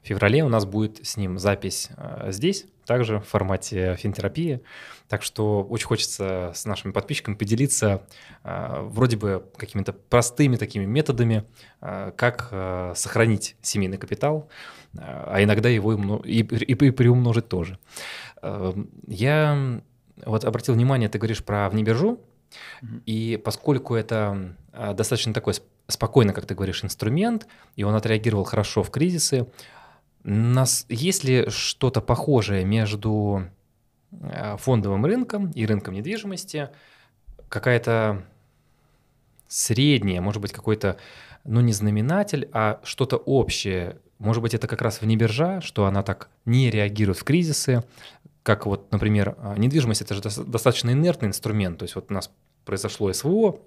[0.09, 4.61] феврале у нас будет с ним запись э, здесь, также в формате финтерапии.
[5.07, 8.01] Так что очень хочется с нашими подписчиками поделиться
[8.43, 11.45] э, вроде бы какими-то простыми такими методами,
[11.81, 12.49] э, как
[12.97, 14.49] сохранить семейный капитал,
[14.97, 17.77] а иногда его и, и, и приумножить тоже.
[19.07, 19.81] Я
[20.25, 22.19] вот обратил внимание, ты говоришь про внебиржу,
[22.81, 23.01] mm-hmm.
[23.05, 25.53] и поскольку это достаточно такой
[25.87, 29.47] спокойно, как ты говоришь, инструмент, и он отреагировал хорошо в кризисы,
[30.23, 33.43] нас, есть ли что-то похожее между
[34.11, 36.69] э, фондовым рынком и рынком недвижимости?
[37.47, 38.23] Какая-то
[39.47, 40.97] средняя, может быть, какой-то,
[41.43, 43.97] ну не знаменатель, а что-то общее.
[44.19, 47.83] Может быть, это как раз вне биржа, что она так не реагирует в кризисы,
[48.43, 51.79] как вот, например, а, недвижимость— это же достаточно инертный инструмент.
[51.79, 52.31] То есть вот у нас
[52.65, 53.59] произошло СВО,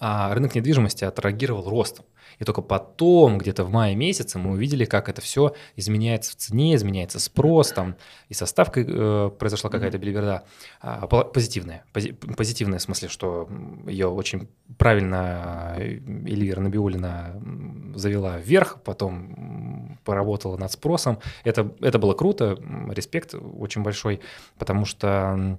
[0.00, 2.04] а рынок недвижимости отреагировал ростом.
[2.38, 6.74] И только потом, где-то в мае месяце, мы увидели, как это все изменяется в цене,
[6.74, 7.96] изменяется спрос, там
[8.28, 10.44] и со ставкой э, произошла какая-то белиберда
[10.80, 11.84] а, позитивная.
[11.92, 13.48] Пози, позитивная в смысле, что
[13.86, 17.40] ее очень правильно э, Эльвира Набиулина
[17.94, 21.18] завела вверх, потом поработала над спросом.
[21.44, 22.58] Это, это было круто,
[22.90, 24.20] респект очень большой,
[24.58, 25.58] потому что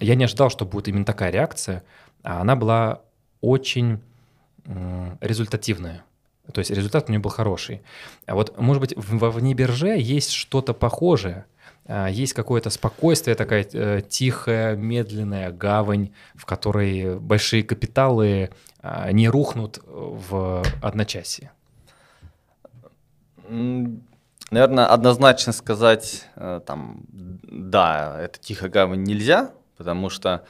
[0.00, 1.82] я не ожидал, что будет именно такая реакция,
[2.22, 3.02] а она была
[3.40, 4.00] очень
[5.20, 6.04] результативная.
[6.52, 7.82] То есть результат у нее был хороший.
[8.26, 11.46] А вот, может быть, во внебирже есть что-то похожее,
[11.88, 19.28] а, есть какое-то спокойствие, такая э, тихая, медленная гавань, в которой большие капиталы а, не
[19.28, 21.52] рухнут в одночасье.
[23.48, 30.44] Наверное, однозначно сказать, э, там, да, это тихо гавань нельзя, потому что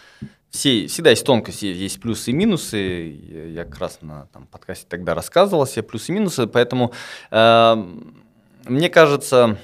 [0.57, 3.21] все, всегда есть тонкости, есть плюсы и минусы.
[3.55, 6.93] Я как раз на там, подкасте тогда рассказывал все плюсы и минусы, поэтому
[7.31, 7.87] э,
[8.65, 9.59] мне кажется,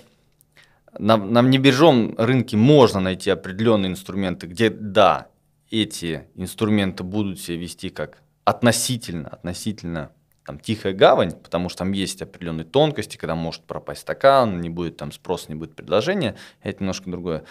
[0.98, 5.28] на, на небиржевом рынке можно найти определенные инструменты, где, да,
[5.70, 10.12] эти инструменты будут себя вести как относительно, относительно
[10.44, 14.96] там тихая гавань, потому что там есть определенные тонкости, когда может пропасть стакан, не будет
[14.96, 17.44] там спроса, не будет предложения, это немножко другое.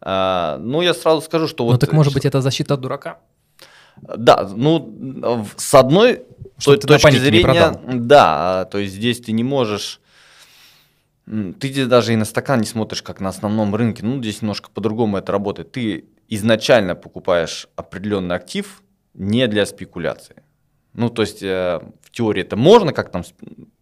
[0.00, 1.72] А, ну, я сразу скажу, что ну, вот...
[1.74, 3.18] Ну, так может быть это защита от дурака?
[4.00, 6.22] Да, ну, с одной
[6.56, 10.00] что то, точки зрения, да, то есть здесь ты не можешь...
[11.26, 14.02] Ты здесь даже и на стакан не смотришь, как на основном рынке.
[14.02, 15.72] Ну, здесь немножко по-другому это работает.
[15.72, 18.82] Ты изначально покупаешь определенный актив
[19.12, 20.42] не для спекуляции.
[20.94, 23.22] Ну, то есть э, в теории это можно как там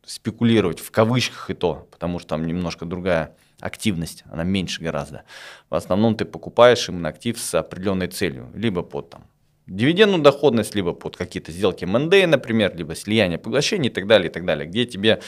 [0.04, 5.22] спекулировать, в кавычках и то, потому что там немножко другая активность, она меньше гораздо.
[5.70, 9.24] В основном ты покупаешь именно актив с определенной целью, либо под там
[9.66, 14.32] дивидендную доходность, либо под какие-то сделки МНД, например, либо слияние поглощений и так далее, и
[14.32, 15.22] так далее, где тебе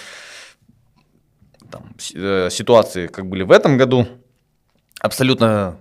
[1.70, 4.06] там, э, ситуации, как были в этом году,
[5.00, 5.78] абсолютно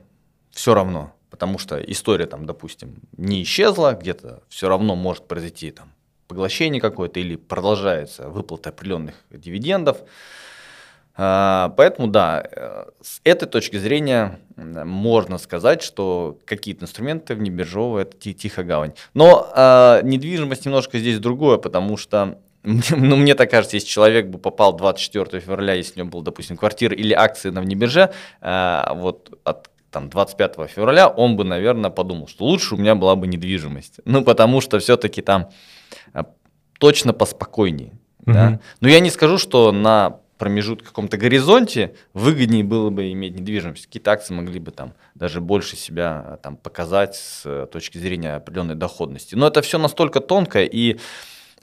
[0.51, 5.91] все равно потому что история там, допустим, не исчезла, где-то все равно может произойти там
[6.27, 9.97] поглощение какое-то или продолжается выплата определенных дивидендов.
[11.19, 18.03] А, поэтому да, э, с этой точки зрения можно сказать, что какие-то инструменты в небиржевые
[18.03, 18.93] это тихая гавань.
[19.15, 24.37] Но э, недвижимость немножко здесь другое, потому что ну, мне так кажется, если человек бы
[24.37, 28.11] попал 24 февраля, если у него был, допустим, квартира или акции на внебирже,
[28.41, 33.15] э, вот от там, 25 февраля, он бы, наверное, подумал, что лучше у меня была
[33.15, 34.01] бы недвижимость.
[34.05, 35.49] Ну, потому что все-таки там
[36.79, 37.93] точно поспокойнее.
[38.25, 38.33] Угу.
[38.33, 38.59] Да?
[38.81, 43.87] Но я не скажу, что на промежутке каком-то горизонте выгоднее было бы иметь недвижимость.
[43.87, 48.35] Какие-то акции могли бы там даже больше себя а, там показать с э, точки зрения
[48.35, 49.35] определенной доходности.
[49.35, 50.99] Но это все настолько тонко и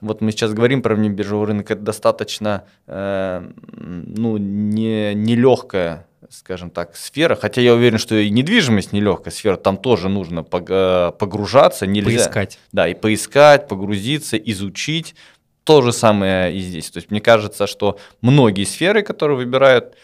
[0.01, 6.95] вот мы сейчас говорим про внебиржевой рынок, это достаточно э, ну, не, нелегкая скажем так,
[6.95, 12.17] сфера, хотя я уверен, что и недвижимость нелегкая сфера, там тоже нужно погружаться, нельзя.
[12.17, 12.59] Поискать.
[12.71, 15.15] Да, и поискать, погрузиться, изучить.
[15.63, 16.91] То же самое и здесь.
[16.91, 19.95] То есть мне кажется, что многие сферы, которые выбирают,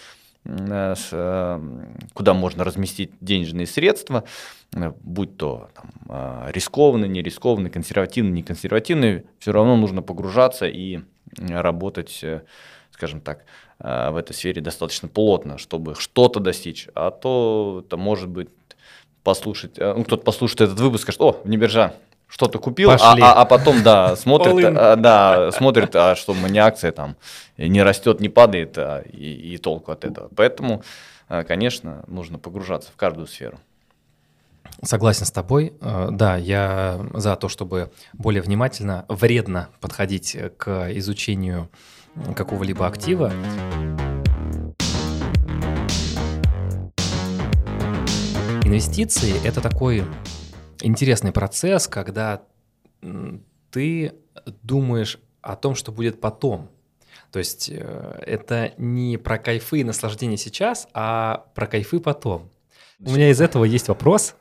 [0.46, 1.60] э, э,
[2.14, 4.24] куда можно разместить денежные средства,
[4.74, 11.02] э, будь то там, рискованные, не рискованные, консервативные, не консервативные, все равно нужно погружаться и
[11.38, 12.26] работать,
[12.92, 16.88] скажем так, Э, в этой сфере достаточно плотно, чтобы что-то достичь.
[16.94, 18.50] А то это может быть
[19.24, 21.94] послушать, э, ну, кто-то послушает этот выпуск, скажет, о, не биржа,
[22.28, 26.66] что-то купил, а, а, а потом, да, смотрит, а, да, смотрит, а что у меня
[26.66, 27.18] акция там
[27.58, 30.30] не растет, не падает, а, и, и толку от этого.
[30.36, 30.84] Поэтому,
[31.30, 33.60] э, конечно, нужно погружаться в каждую сферу.
[34.84, 35.74] Согласен с тобой.
[35.82, 41.70] Да, я за то, чтобы более внимательно, вредно подходить к изучению
[42.36, 43.32] какого-либо актива.
[48.64, 50.06] Инвестиции— это такой
[50.82, 52.42] интересный процесс, когда
[53.70, 54.14] ты
[54.64, 56.70] думаешь о том, что будет потом.
[57.32, 62.50] То есть э, это не про кайфы и наслаждение сейчас, а про кайфы потом.
[63.00, 64.36] У меня из этого есть вопрос.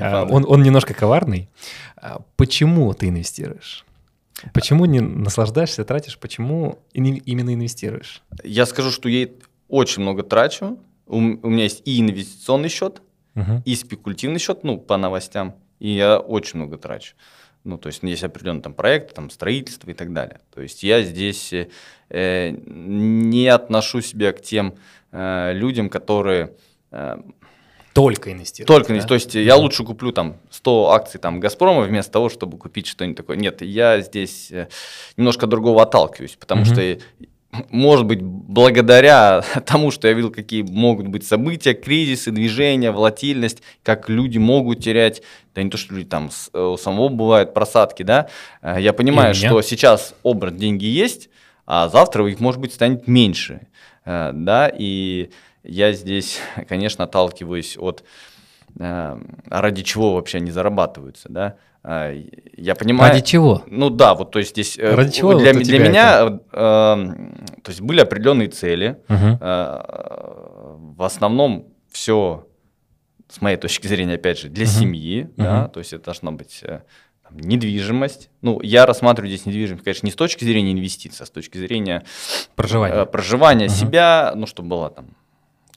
[0.00, 1.48] А, он, он немножко коварный.
[1.96, 3.85] А, почему ты инвестируешь?
[4.52, 6.18] Почему не наслаждаешься, тратишь?
[6.18, 8.22] Почему именно инвестируешь?
[8.44, 9.28] Я скажу, что я
[9.68, 10.78] очень много трачу.
[11.06, 13.00] У, меня есть и инвестиционный счет,
[13.34, 13.62] угу.
[13.64, 17.14] и спекулятивный счет, ну, по новостям, и я очень много трачу.
[17.64, 20.40] Ну, то есть есть определенные там проекты, там строительство и так далее.
[20.54, 21.52] То есть я здесь
[22.08, 24.76] э, не отношу себя к тем
[25.10, 26.54] э, людям, которые
[26.92, 27.16] э,
[27.96, 28.68] только инвестировать.
[28.68, 29.06] Только да?
[29.06, 33.16] То есть я лучше куплю там 100 акций там Газпрома вместо того, чтобы купить что-нибудь
[33.16, 33.38] такое.
[33.38, 34.68] Нет, я здесь э,
[35.16, 36.72] немножко другого отталкиваюсь, потому угу.
[36.72, 36.98] что
[37.70, 44.10] может быть, благодаря тому, что я видел, какие могут быть события, кризисы, движения, волатильность, как
[44.10, 45.22] люди могут терять,
[45.54, 48.28] да не то, что люди там, э, у самого бывают просадки, да,
[48.60, 51.30] э, я понимаю, что сейчас обрат деньги есть,
[51.64, 53.66] а завтра их, может быть, станет меньше,
[54.04, 55.30] да, и
[55.66, 58.04] я здесь, конечно, отталкиваюсь от
[58.78, 61.56] э, ради чего вообще они зарабатываются, да.
[61.82, 62.12] А,
[62.56, 63.12] я понимаю.
[63.12, 63.62] Ради чего?
[63.66, 66.42] Ну да, вот то есть здесь э, ради чего для, вот для меня это?
[66.52, 68.98] э, то есть были определенные цели.
[69.08, 69.38] Угу.
[69.40, 72.46] Э, в основном все,
[73.28, 74.72] с моей точки зрения, опять же, для угу.
[74.72, 75.32] семьи, угу.
[75.36, 76.64] да, то есть это должно быть
[77.28, 78.30] там, недвижимость.
[78.42, 82.04] Ну, я рассматриваю здесь недвижимость, конечно, не с точки зрения инвестиций, а с точки зрения
[82.54, 83.74] проживания, э, проживания угу.
[83.74, 85.06] себя, ну, чтобы была там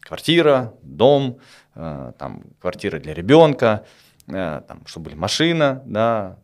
[0.09, 1.37] квартира, дом,
[1.75, 3.85] э, там квартира для ребенка,
[4.27, 6.39] э, там, чтобы были машина, да,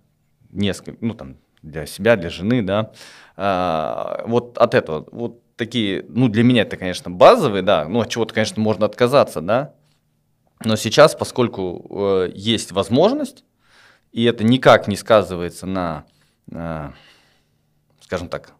[0.52, 2.92] несколько, ну, там, для себя, для жены, да.
[3.36, 8.10] Э, вот от этого, вот такие, ну, для меня это, конечно, базовые, да, ну, от
[8.10, 9.74] чего-то, конечно, можно отказаться, да,
[10.64, 13.44] но сейчас, поскольку э, есть возможность,
[14.12, 16.06] и это никак не сказывается на,
[18.00, 18.54] скажем так,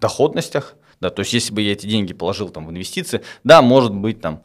[0.00, 0.74] доходностях.
[1.00, 4.20] Да, то есть, если бы я эти деньги положил там, в инвестиции, да, может быть,
[4.20, 4.42] там,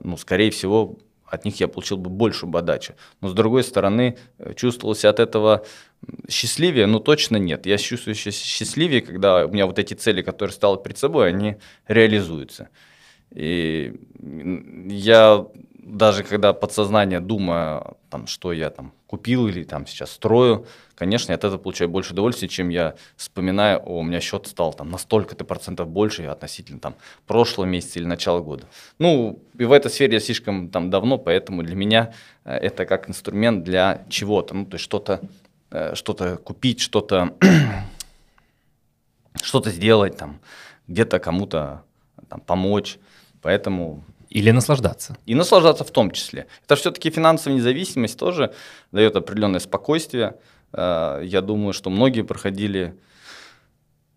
[0.00, 0.98] ну, скорее всего,
[1.32, 2.94] от них я получил бы большую бы отдачу.
[3.20, 5.64] Но с другой стороны, э, чувствовался от этого
[6.28, 6.86] счастливее?
[6.86, 7.64] Ну, точно нет.
[7.64, 11.56] Я чувствую счастливее, когда у меня вот эти цели, которые стал перед собой, они
[11.88, 12.68] реализуются.
[13.30, 13.94] И
[14.90, 15.46] я
[15.82, 21.36] даже когда подсознание думая, там, что я там купил или там сейчас строю, конечно, я
[21.36, 24.98] от этого получаю больше удовольствия, чем я вспоминаю, о, у меня счет стал там на
[24.98, 26.94] столько-то процентов больше относительно там
[27.26, 28.64] прошлого месяца или начала года.
[28.98, 32.12] Ну, и в этой сфере я слишком там давно, поэтому для меня
[32.44, 35.20] э, это как инструмент для чего-то, ну, то есть что-то
[35.70, 37.34] э, что-то купить, что-то
[39.42, 40.38] что-то сделать, там,
[40.86, 41.82] где-то кому-то
[42.28, 42.98] там, помочь.
[43.42, 45.16] Поэтому или наслаждаться.
[45.26, 46.46] И наслаждаться в том числе.
[46.64, 48.52] Это все-таки финансовая независимость тоже
[48.90, 50.36] дает определенное спокойствие.
[50.72, 52.94] Э, я думаю, что многие проходили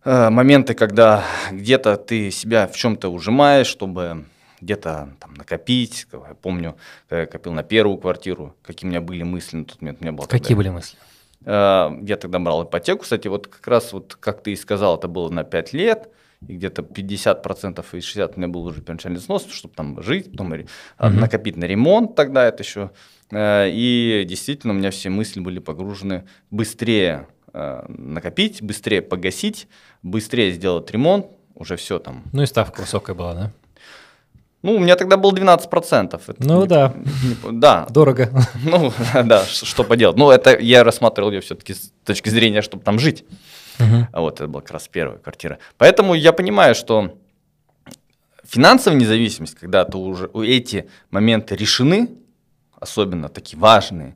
[0.05, 4.25] э, моменты, когда где-то ты себя в чем-то ужимаешь, чтобы
[4.61, 6.07] где-то там накопить.
[6.13, 6.77] Я помню,
[7.09, 9.99] когда я копил на первую квартиру, какие у меня были мысли на тот момент.
[9.99, 10.55] У меня было какие тогда...
[10.55, 10.97] были мысли?
[11.43, 15.09] Э, я тогда брал ипотеку, кстати, вот как раз вот, как ты и сказал, это
[15.09, 16.09] было на 5 лет
[16.47, 20.53] и где-то 50% из 60 у меня был уже первоначальный взнос, чтобы там жить, потом
[20.53, 20.67] uh-huh.
[20.99, 22.91] накопить на ремонт тогда это еще.
[23.31, 29.67] Э, и действительно у меня все мысли были погружены быстрее э, накопить, быстрее погасить,
[30.03, 32.23] быстрее сделать ремонт, уже все там.
[32.33, 33.51] Ну и ставка высокая была, да?
[34.65, 36.21] Ну, у меня тогда был 12%.
[36.27, 36.93] Это ну не, да.
[36.95, 37.85] Не, да.
[37.91, 38.31] Дорого.
[38.63, 38.91] Ну
[39.23, 40.17] да, что поделать.
[40.17, 43.25] Ну это я рассматривал ее все-таки с точки зрения, чтобы там жить.
[43.79, 44.07] Угу.
[44.21, 45.59] Вот, это была как раз первая квартира.
[45.77, 47.17] Поэтому я понимаю, что
[48.43, 52.09] финансовая независимость, когда то уже эти моменты решены,
[52.79, 54.15] особенно такие важные,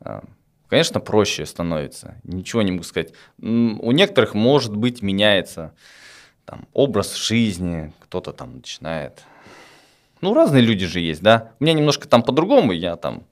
[0.00, 0.22] а,
[0.68, 2.16] конечно, проще становится.
[2.24, 3.12] Ничего не могу сказать.
[3.38, 5.72] У некоторых, может быть, меняется
[6.44, 9.24] там, образ жизни, кто-то там начинает...
[10.20, 11.52] Ну, разные люди же есть, да.
[11.60, 13.24] У меня немножко там по-другому, я там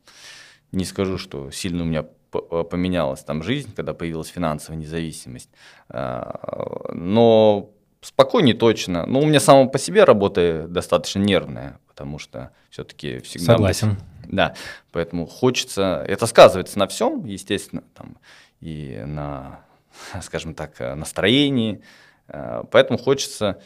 [0.73, 5.51] не скажу, что сильно у меня поменялась там жизнь, когда появилась финансовая независимость.
[5.89, 7.71] А, но
[8.01, 9.07] спокойнее точно.
[9.07, 13.53] Но у меня само по себе работа достаточно нервная, потому что все-таки всегда...
[13.53, 13.97] Согласен.
[14.25, 14.55] Да,
[14.93, 16.05] поэтому хочется...
[16.09, 18.17] Это сказывается на всем, естественно, там,
[18.61, 19.61] и на,
[20.23, 21.83] скажем так, настроении, Э,
[22.27, 23.61] поэтому хочется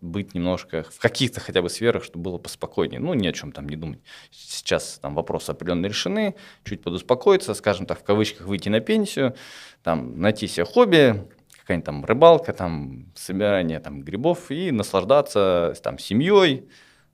[0.00, 3.00] быть немножко в каких-то хотя бы сферах, чтобы было поспокойнее.
[3.00, 4.00] Ну, ни о чем там не думать.
[4.30, 9.34] Сейчас там вопросы определенно решены, чуть подуспокоиться, скажем так, в кавычках выйти на пенсию,
[9.82, 11.28] там, найти себе хобби,
[11.60, 16.68] какая-нибудь там рыбалка, там, собирание там, грибов и наслаждаться там, семьей,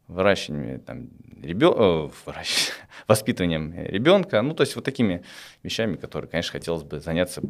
[0.07, 1.09] выращиванием там,
[1.43, 1.73] ребен...
[1.77, 2.71] Э, выращ...
[3.09, 4.43] воспитыванием ребенка.
[4.43, 5.25] Ну, то есть вот такими
[5.63, 7.43] вещами, которые, конечно, хотелось бы заняться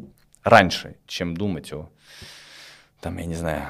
[0.43, 1.89] раньше, чем думать о
[3.05, 3.67] там, я не знаю.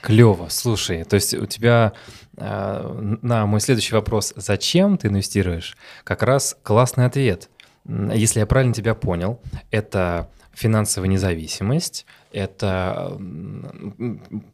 [0.00, 1.92] Клево, слушай, то есть у тебя
[2.36, 7.50] э, на мой следующий вопрос, зачем ты инвестируешь, как раз классный ответ.
[7.84, 9.40] Если я правильно тебя понял,
[9.72, 13.18] это финансовая независимость, это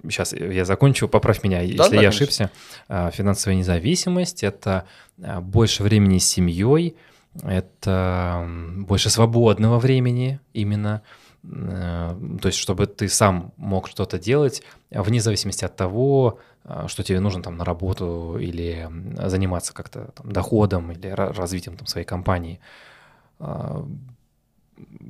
[0.08, 2.08] сейчас я закончу, поправь меня, если да, я конечно.
[2.08, 2.50] ошибся.
[2.88, 4.86] А, финансовая независимость это
[5.22, 6.96] а, больше времени с семьей,
[7.42, 11.02] это больше свободного времени именно.
[11.44, 17.02] Э, то есть чтобы ты сам мог что-то делать вне зависимости от того, э, что
[17.02, 18.88] тебе нужно там на работу или
[19.26, 22.60] заниматься как-то там, доходом или развитием там, своей компании.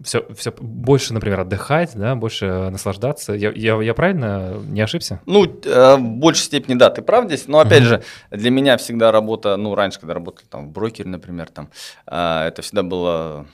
[0.02, 3.34] Все, э, все больше, например, отдыхать, да, больше наслаждаться.
[3.34, 5.20] Я, я, я правильно не ошибся?
[5.26, 7.46] Ну, в большей степени, да, ты прав здесь.
[7.46, 7.86] Но опять uh-huh.
[7.86, 11.68] же, для меня всегда работа, ну, раньше, когда работал там в брокере, например, там,
[12.06, 13.46] это всегда было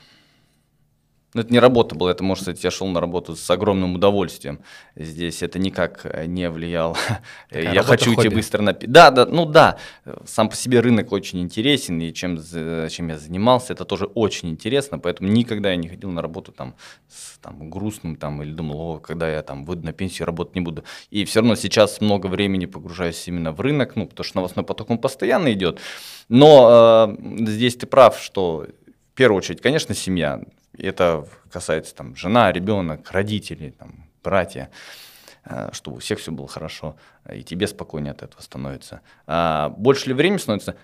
[1.34, 4.60] ну, это не работа была, это, может быть, я шел на работу с огромным удовольствием.
[4.96, 6.96] Здесь это никак э, не влияло.
[7.50, 8.72] Такая я хочу идти быстро на...
[8.72, 9.78] Да, да, ну да,
[10.24, 12.38] сам по себе рынок очень интересен, и чем,
[12.88, 16.74] чем я занимался, это тоже очень интересно, поэтому никогда я не ходил на работу там,
[17.08, 20.62] с там, грустным там, или думал, о, когда я там выйду на пенсию, работать не
[20.62, 20.84] буду.
[21.10, 24.88] И все равно сейчас много времени погружаюсь именно в рынок, ну, потому что новостной поток
[24.88, 25.78] он постоянно идет.
[26.30, 28.66] Но э, здесь ты прав, что
[29.12, 30.40] в первую очередь, конечно, семья
[30.78, 34.70] Это касается там жена, ребенок, родители, там, братья,
[35.44, 36.96] э, чтобы у всех все было хорошо,
[37.32, 39.00] и тебе спокойнее от этого становится.
[39.26, 40.76] А больше ли времени становится?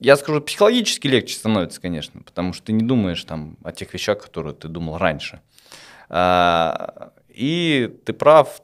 [0.00, 4.22] Я скажу, психологически легче становится, конечно, потому что ты не думаешь там о тех вещах,
[4.22, 5.40] которые ты думал раньше.
[6.08, 8.62] А, и ты прав,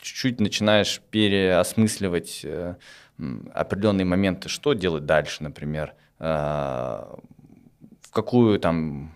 [0.00, 2.76] чуть-чуть начинаешь переосмысливать э,
[3.52, 7.18] определенные моменты, что делать дальше, например, а,
[8.02, 9.15] в какую там,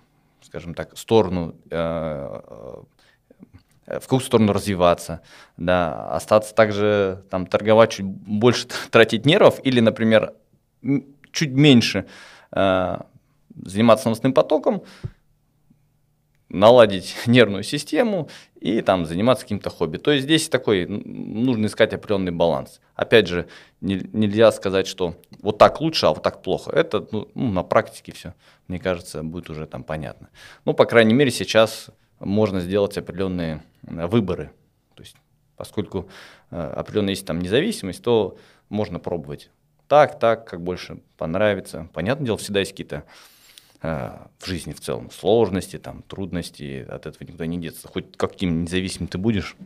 [0.51, 2.41] скажем так, сторону э,
[3.87, 5.21] в какую сторону развиваться,
[5.57, 10.35] да, остаться также там торговать чуть больше, тратить нервов или, например,
[11.31, 12.07] чуть меньше
[12.51, 12.99] э,
[13.65, 14.83] заниматься новостным потоком,
[16.51, 18.29] наладить нервную систему
[18.61, 19.97] и там заниматься каким-то хобби.
[19.97, 22.81] То есть здесь такой, нужно искать определенный баланс.
[22.95, 23.49] Опять же,
[23.81, 26.71] не, нельзя сказать, что вот так лучше, а вот так плохо.
[26.73, 28.35] Это ну, ну, на практике все,
[28.69, 30.29] мне кажется, будет уже там понятно.
[30.67, 31.89] Ну, по крайней мере, сейчас
[32.19, 34.51] можно сделать определенные э, выборы.
[34.95, 35.17] То есть,
[35.57, 36.11] поскольку
[36.51, 38.37] э, определенная есть там независимость, то
[38.69, 39.51] можно пробовать
[39.89, 41.89] так, так, как больше понравится.
[41.93, 43.05] Понятное дело, всегда есть какие-то
[43.83, 47.89] в жизни в целом сложности, там, трудности, от этого никуда не деться.
[47.89, 49.57] Хоть каким независимым ты будешь,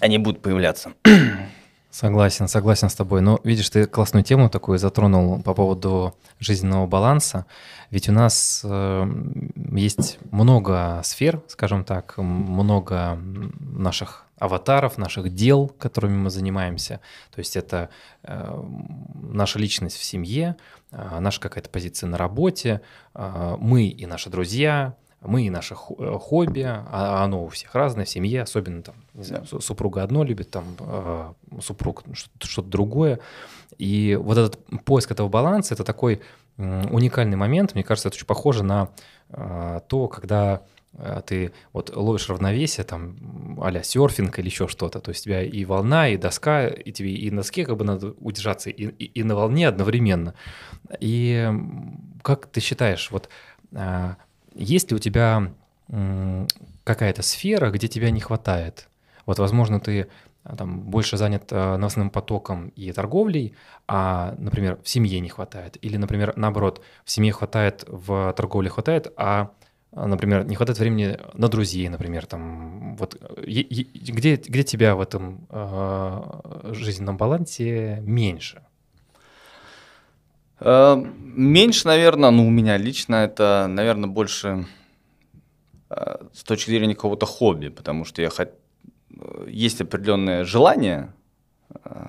[0.00, 0.92] они будут появляться.
[1.96, 3.22] Согласен, согласен с тобой.
[3.22, 7.46] Но видишь, ты классную тему такую затронул по поводу жизненного баланса.
[7.90, 9.06] Ведь у нас э,
[9.72, 13.18] есть много сфер, скажем так, много
[13.58, 17.00] наших аватаров, наших дел, которыми мы занимаемся.
[17.34, 17.88] То есть это
[18.24, 18.62] э,
[19.14, 20.56] наша личность в семье,
[20.92, 22.82] э, наша какая-то позиция на работе,
[23.14, 28.04] э, мы и наши друзья, мы и наше э, хобби, а оно у всех разное
[28.04, 33.20] в семье, особенно там, не знаю, супруга одно любит, там э, супруг что-то другое.
[33.78, 36.20] И вот этот поиск этого баланса, это такой
[36.58, 38.88] уникальный момент, мне кажется, это очень похоже на
[39.28, 40.62] э, то, когда
[41.26, 45.62] ты вот ловишь равновесие, там, а серфинг или еще что-то, то есть у тебя и
[45.66, 49.22] волна, и доска, и тебе и на доске как бы надо удержаться, и, и, и
[49.22, 50.32] на волне одновременно.
[50.98, 51.52] И
[52.22, 53.28] как ты считаешь, вот
[54.56, 55.52] есть ли у тебя
[56.84, 58.88] какая-то сфера, где тебя не хватает?
[59.24, 60.08] Вот, возможно, ты
[60.46, 63.54] а, там больше занят а, новостным потоком и торговлей,
[63.88, 65.76] а, например, в семье не хватает.
[65.82, 69.50] Или, например, наоборот, в семье хватает, в торговле хватает, а,
[69.92, 76.72] например, не хватает времени на друзей, например, там, вот, где, где тебя в этом э,
[76.72, 78.62] жизненном балансе меньше?
[80.60, 84.66] Э, меньше, наверное, ну, у меня лично это, наверное, больше
[85.90, 88.50] э, с точки зрения какого-то хобби, потому что я хот...
[89.18, 91.12] Э, есть определенное желание.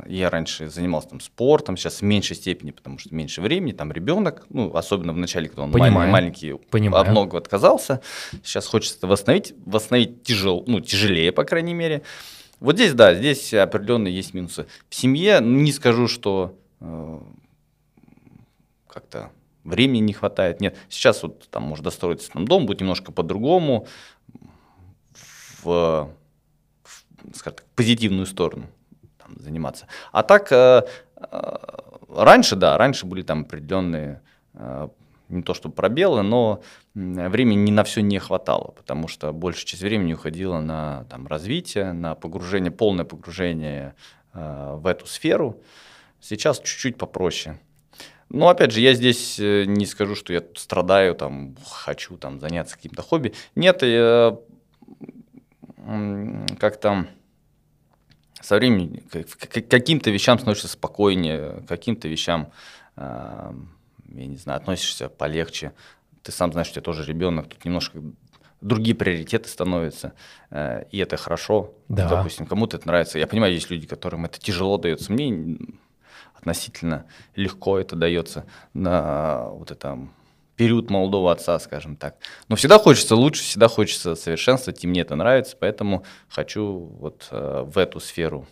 [0.06, 4.46] Я раньше занимался там спортом, сейчас в меньшей степени, потому что меньше времени, там ребенок,
[4.50, 6.12] ну, особенно в начале, когда он Понимаю.
[6.12, 7.02] маленький, Понимаю.
[7.02, 8.02] от многого отказался.
[8.44, 12.04] Сейчас хочется это восстановить, восстановить тяжел, ну, тяжелее, по крайней мере.
[12.60, 14.68] Вот здесь, да, здесь определенные есть минусы.
[14.90, 16.56] В семье, ну, не скажу, что
[19.00, 19.30] как-то
[19.64, 20.60] времени не хватает.
[20.60, 23.86] Нет, сейчас вот там может достроиться там дом, будет немножко по-другому,
[25.64, 26.10] в,
[26.84, 28.66] в скажем так, позитивную сторону
[29.20, 29.88] там, заниматься.
[30.12, 30.82] А так, э,
[31.16, 31.56] э,
[32.10, 34.22] раньше, да, раньше были там определенные,
[34.54, 34.88] э,
[35.30, 36.64] не то что пробелы, но
[36.96, 41.92] времени не на все не хватало, потому что большая часть времени уходила на там, развитие,
[41.92, 43.94] на погружение, полное погружение
[44.34, 45.62] э, в эту сферу.
[46.20, 47.60] Сейчас чуть-чуть попроще.
[48.30, 52.76] Но опять же, я здесь э, не скажу, что я страдаю, там, хочу там, заняться
[52.76, 53.34] каким-то хобби.
[53.56, 54.38] Нет, я
[56.60, 57.08] как-то
[58.42, 59.04] со временем
[59.70, 62.52] каким-то вещам становишься спокойнее, каким-то вещам,
[62.98, 63.54] я
[64.06, 65.72] не знаю, относишься полегче.
[66.24, 68.02] Ты сам знаешь, что я тоже ребенок, тут немножко
[68.62, 70.14] другие приоритеты становятся,
[70.50, 71.74] э, и это хорошо.
[71.90, 72.10] Да.
[72.10, 73.20] Допустим, кому-то это нравится.
[73.20, 75.12] Я понимаю, есть люди, которым это тяжело дается.
[75.12, 75.58] Мне
[76.48, 80.14] относительно легко это дается на вот этом
[80.56, 82.16] период молодого отца, скажем так.
[82.48, 87.64] Но всегда хочется лучше, всегда хочется совершенствовать, и мне это нравится, поэтому хочу вот э,
[87.68, 88.48] в эту сферу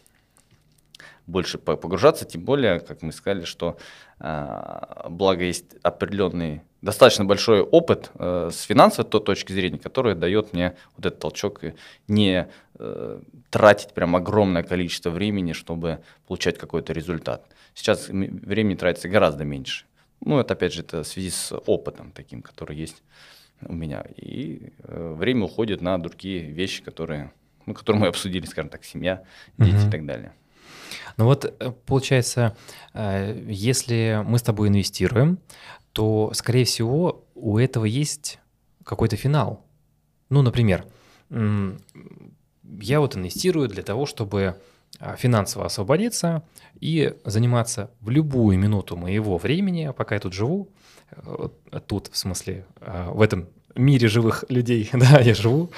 [1.26, 3.78] больше погружаться, тем более, как мы сказали, что
[4.20, 10.54] э, благо есть определенный, достаточно большой опыт э, с финансовой то, точки зрения, который дает
[10.54, 11.74] мне вот этот толчок и
[12.08, 12.48] не
[12.80, 17.44] э, тратить прям огромное количество времени, чтобы получать какой-то результат.
[17.74, 19.86] Сейчас времени тратится гораздо меньше.
[20.22, 23.04] Ну, это опять же это в связи с опытом таким, который есть
[23.62, 24.06] у меня.
[24.16, 27.32] И э, время уходит на другие вещи, которые,
[27.66, 29.24] ну, которые мы обсудили, скажем так, семья,
[29.58, 29.88] дети угу.
[29.88, 30.34] и так далее.
[31.18, 32.56] Ну вот, э, получается,
[32.94, 35.40] э, если мы с тобой инвестируем,
[35.96, 38.40] то, скорее всего, у этого есть
[38.84, 39.66] какой-то финал.
[40.30, 40.86] Ну, например,
[41.30, 44.58] я вот инвестирую для того, чтобы
[45.00, 46.44] а, финансово освободиться
[46.82, 50.68] и заниматься в любую минуту моего времени, пока я тут живу,
[51.12, 51.48] э,
[51.88, 55.72] тут, в смысле, э, в этом мире живых людей, да, я живу,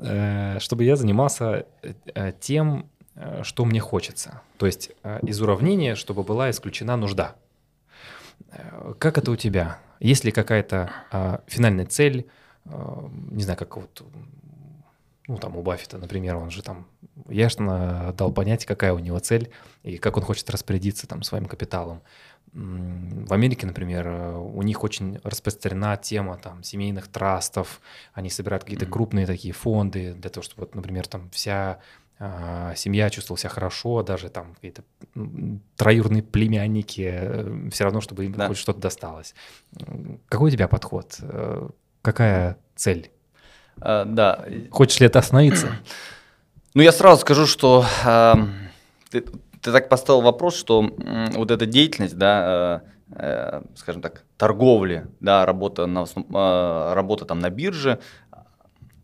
[0.00, 1.66] э, чтобы я занимался
[2.38, 2.88] тем,
[3.42, 4.42] что мне хочется.
[4.56, 4.92] То есть
[5.22, 7.34] из уравнения, чтобы была исключена нужда.
[8.98, 9.78] Как это у тебя?
[10.00, 12.28] Есть ли какая-то а, финальная цель,
[12.64, 14.02] не знаю, как вот
[15.28, 16.86] ну, там, у Баффета, например, он же там
[17.28, 19.50] ясно дал понять, какая у него цель
[19.82, 22.02] и как он хочет распорядиться там своим капиталом.
[22.52, 27.82] В Америке, например, у них очень распространена тема там семейных трастов,
[28.14, 31.78] они собирают какие-то крупные такие фонды для того, чтобы, вот, например, там вся а,
[32.76, 34.82] семья чувствовала себя хорошо, даже там какие-то
[35.76, 38.48] троюрные племянники, э, все равно, чтобы им да.
[38.48, 39.34] хоть что-то досталось.
[40.28, 41.16] Какой у тебя подход?
[41.20, 41.68] Э,
[42.02, 43.10] какая цель?
[43.80, 44.44] А, да.
[44.70, 45.68] Хочешь ли это остановиться?
[46.74, 48.34] Ну, я сразу скажу, что э,
[49.10, 54.24] ты, ты так поставил вопрос, что э, вот эта деятельность, да, э, э, скажем так,
[54.36, 57.98] торговли, да, работа, на, э, работа там на бирже,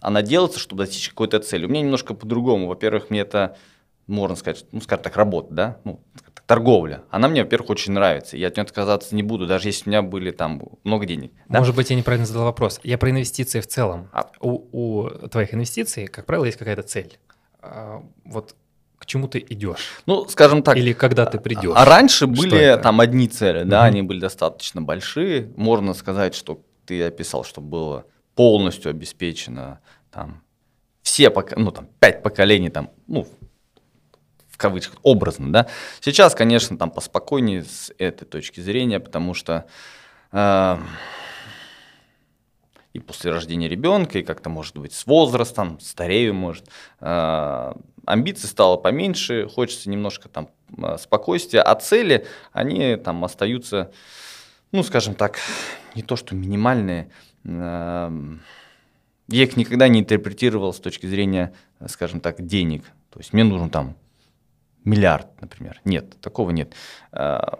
[0.04, 1.64] она делается, чтобы достичь какой-то цели.
[1.64, 2.68] У меня немножко по-другому.
[2.68, 3.56] Во-первых, мне это,
[4.06, 6.00] можно сказать, ну, скажем так, работа, да, ну,
[6.46, 7.04] торговля.
[7.10, 8.36] Она мне, во-первых, очень нравится.
[8.36, 11.32] Я от нее отказаться не буду, даже если у меня были там много денег.
[11.48, 11.60] Да?
[11.60, 12.80] Может быть, я неправильно задал вопрос.
[12.82, 14.10] Я про инвестиции в целом.
[14.12, 14.30] А...
[14.40, 17.18] У, у твоих инвестиций, как правило, есть какая-то цель.
[17.62, 18.54] А, вот
[18.98, 20.02] к чему ты идешь?
[20.04, 20.76] Ну, скажем так.
[20.76, 21.72] Или когда ты придешь?
[21.74, 23.86] А раньше были там одни цели, да, угу.
[23.86, 25.50] они были достаточно большие.
[25.56, 28.04] Можно сказать, что ты описал, что было
[28.34, 29.80] полностью обеспечено
[30.10, 30.42] там
[31.02, 33.26] все, ну там пять поколений там, ну
[34.54, 35.66] в кавычках, образно, да.
[36.00, 39.66] Сейчас, конечно, там поспокойнее с этой точки зрения, потому что
[40.30, 40.78] э,
[42.92, 46.68] и после рождения ребенка, и как-то, может быть, с возрастом, старею, может,
[47.00, 47.72] э,
[48.06, 53.90] амбиций стало поменьше, хочется немножко там э, спокойствия, а цели, они там остаются,
[54.70, 55.38] ну, скажем так,
[55.96, 57.10] не то что минимальные,
[57.44, 58.20] я
[59.28, 61.52] их никогда не интерпретировал с точки зрения,
[61.86, 62.84] скажем так, денег.
[63.10, 63.96] То есть мне нужно там
[64.84, 65.80] миллиард, например.
[65.84, 66.74] Нет, такого нет.
[67.12, 67.58] А,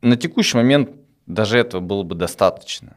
[0.00, 0.90] на текущий момент
[1.26, 2.96] даже этого было бы достаточно.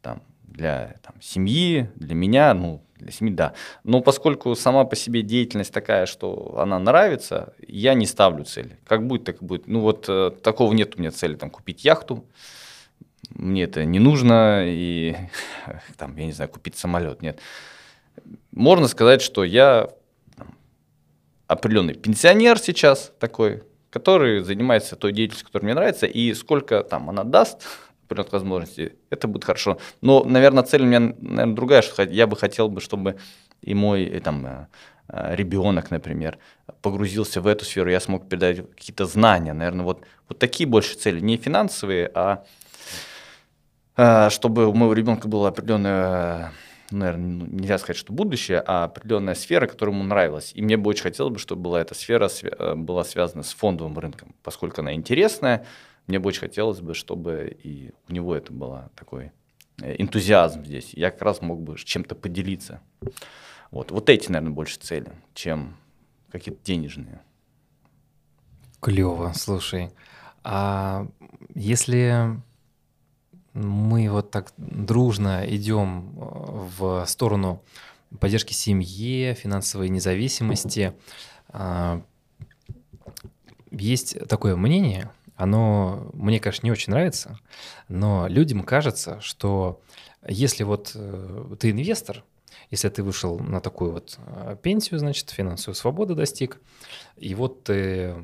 [0.00, 3.54] Там, для там, семьи, для меня, ну, для семьи, да.
[3.84, 8.78] Но поскольку сама по себе деятельность такая, что она нравится, я не ставлю цели.
[8.84, 9.66] Как будет, так будет.
[9.66, 12.24] Ну вот э, такого нет у меня цели, там, купить яхту.
[13.34, 15.16] Мне это не нужно, и
[15.96, 17.40] там, я не знаю, купить самолет, нет.
[18.50, 19.88] Можно сказать, что я
[21.46, 27.24] определенный пенсионер сейчас такой, который занимается той деятельностью, которая мне нравится, и сколько там она
[27.24, 27.62] даст
[28.04, 29.78] определенных возможностей, это будет хорошо.
[30.00, 33.18] Но, наверное, цель у меня, наверное, другая, что я бы хотел бы, чтобы
[33.60, 34.66] и мой и, там, э,
[35.08, 36.38] э, ребенок, например,
[36.80, 41.20] погрузился в эту сферу, я смог передать какие-то знания, наверное, вот, вот такие больше цели,
[41.20, 42.44] не финансовые, а
[43.94, 46.52] чтобы у моего ребенка было определенное
[46.92, 50.52] наверное, ну, нельзя сказать, что будущее, а определенная сфера, которая ему нравилась.
[50.54, 53.98] И мне бы очень хотелось, бы, чтобы была эта сфера э, была связана с фондовым
[53.98, 55.66] рынком, поскольку она интересная.
[56.06, 59.32] Мне бы очень хотелось бы, чтобы и у него это было такой
[59.80, 60.92] э, энтузиазм здесь.
[60.94, 62.80] Я как раз мог бы чем-то поделиться.
[63.70, 65.76] Вот, вот эти, наверное, больше цели, чем
[66.30, 67.20] какие-то денежные.
[68.80, 69.90] Клево, слушай.
[70.44, 71.06] А
[71.54, 72.36] если
[73.54, 77.62] мы вот так дружно идем э, в сторону
[78.18, 80.94] поддержки семьи, финансовой независимости.
[81.48, 82.02] А,
[83.70, 87.38] есть такое мнение, оно мне, конечно, не очень нравится,
[87.88, 89.80] но людям кажется, что
[90.26, 92.24] если вот э, ты инвестор,
[92.70, 96.60] если ты вышел на такую вот э, пенсию, значит, финансовую свободу достиг,
[97.16, 98.14] и вот ты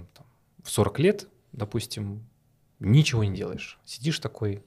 [0.62, 2.24] в 40 лет, допустим,
[2.78, 4.62] ничего не делаешь, сидишь такой,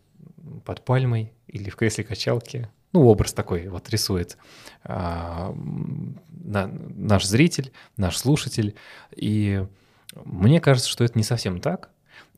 [0.65, 2.69] под пальмой или в кресле качалки.
[2.93, 4.37] Ну, образ такой вот рисует
[4.83, 5.55] а,
[6.29, 8.75] на, наш зритель, наш слушатель.
[9.15, 9.65] И
[10.25, 11.89] мне кажется, что это не совсем так.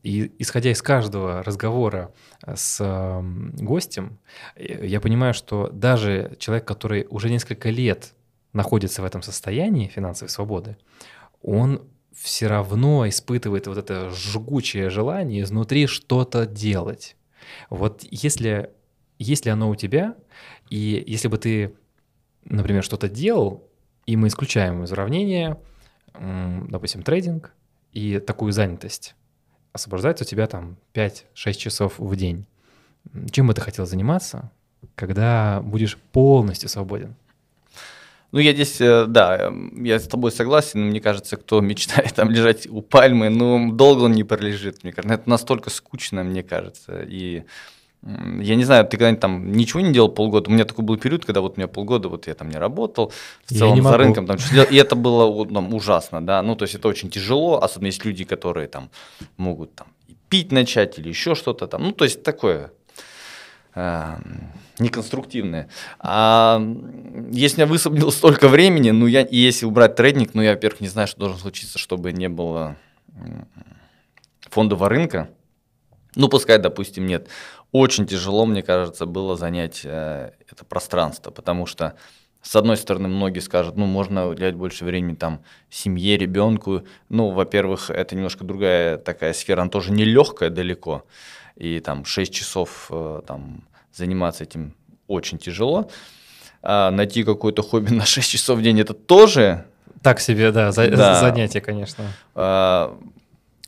[0.02, 2.12] И исходя из каждого разговора
[2.46, 3.22] с э,
[3.62, 4.18] гостем,
[4.56, 8.12] я понимаю, что даже человек, который уже несколько лет
[8.52, 10.76] находится в этом состоянии финансовой свободы,
[11.40, 17.16] он все равно испытывает вот это жгучее желание изнутри что-то делать.
[17.70, 18.70] Вот если,
[19.18, 20.16] если оно у тебя,
[20.70, 21.74] и если бы ты,
[22.44, 23.68] например, что-то делал,
[24.06, 25.58] и мы исключаем из уравнения,
[26.14, 27.52] допустим, трейдинг
[27.92, 29.14] и такую занятость,
[29.72, 32.46] освобождается у тебя там 5-6 часов в день.
[33.30, 34.50] Чем бы ты хотел заниматься?
[34.94, 37.16] когда будешь полностью свободен?
[38.34, 40.88] Ну, я здесь, э, да, я с тобой согласен.
[40.88, 44.82] Мне кажется, кто мечтает там лежать у пальмы, ну, долго он не пролежит.
[44.82, 47.04] Мне кажется, это настолько скучно, мне кажется.
[47.06, 47.44] И
[48.02, 50.50] я не знаю, ты когда-нибудь там ничего не делал полгода?
[50.50, 53.12] У меня такой был период, когда вот у меня полгода вот я там не работал,
[53.44, 56.42] в целом за рынком там что и это было там, ужасно, да.
[56.42, 58.90] Ну, то есть это очень тяжело, особенно есть люди, которые там
[59.36, 59.86] могут там
[60.28, 61.84] пить начать или еще что-то там.
[61.84, 62.72] Ну, то есть такое
[63.74, 64.16] э,
[64.78, 65.68] неконструктивное.
[65.98, 66.60] А
[67.30, 70.88] если я высвободил столько времени, ну я, и если убрать трейдинг, ну я, во-первых, не
[70.88, 72.76] знаю, что должно случиться, чтобы не было
[74.50, 75.30] фондового рынка.
[76.16, 77.28] Ну, пускай, допустим, нет.
[77.72, 81.96] Очень тяжело, мне кажется, было занять э, это пространство, потому что,
[82.40, 86.84] с одной стороны, многие скажут, ну, можно уделять больше времени там семье, ребенку.
[87.08, 91.04] Ну, во-первых, это немножко другая такая сфера, она тоже нелегкая далеко.
[91.56, 94.74] И там 6 часов э, там заниматься этим
[95.06, 95.90] очень тяжело.
[96.62, 99.66] А найти какое-то хобби на 6 часов в день это тоже...
[100.02, 101.20] Так себе, да, за, да.
[101.20, 102.04] занятие, конечно.
[102.34, 102.98] А...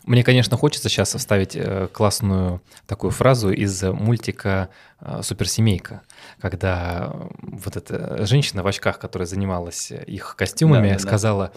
[0.05, 4.69] Мне, конечно, хочется сейчас вставить э, классную такую фразу из мультика
[5.01, 6.03] э, «Суперсемейка»,
[6.41, 11.53] когда вот эта женщина в очках, которая занималась их костюмами, да, сказала.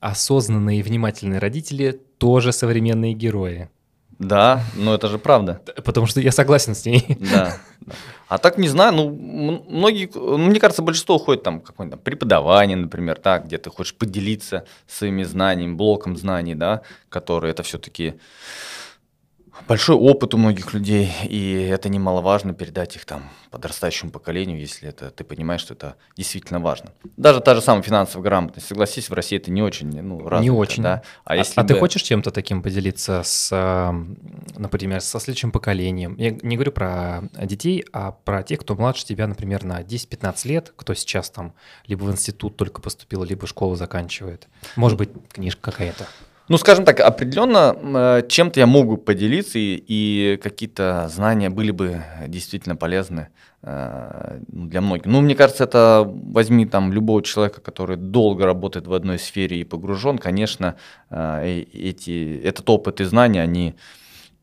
[0.00, 3.70] «Осознанные и внимательные родители тоже современные герои».
[4.20, 5.62] Да, но это же правда.
[5.82, 7.16] Потому что я согласен с ней.
[7.32, 7.56] Да.
[8.28, 13.18] А так не знаю, ну, многие, ну, мне кажется, большинство уходит там какое-нибудь преподавание, например,
[13.18, 18.20] так, где ты хочешь поделиться своими знаниями, блоком знаний, да, которые это все-таки
[19.68, 25.10] большой опыт у многих людей, и это немаловажно передать их там подрастающему поколению, если это
[25.10, 26.92] ты понимаешь, что это действительно важно.
[27.16, 30.50] Даже та же самая финансовая грамотность, согласись, в России это не очень, ну, развито, Не
[30.50, 30.82] очень.
[30.82, 31.02] Да?
[31.24, 31.68] А, а, если а бы...
[31.68, 33.94] ты хочешь чем-то таким поделиться с,
[34.56, 36.16] например, со следующим поколением?
[36.16, 40.72] Я не говорю про детей, а про тех, кто младше тебя, например, на 10-15 лет,
[40.76, 41.54] кто сейчас там
[41.86, 44.48] либо в институт только поступил, либо школу заканчивает.
[44.76, 46.06] Может быть, книжка какая-то.
[46.50, 52.02] Ну, скажем так, определенно э, чем-то я могу поделиться, и, и какие-то знания были бы
[52.26, 53.28] действительно полезны
[53.62, 55.06] э, ну, для многих.
[55.06, 59.64] Ну, мне кажется, это возьми там любого человека, который долго работает в одной сфере и
[59.64, 60.74] погружен, конечно,
[61.08, 63.76] э, эти, этот опыт и знания, они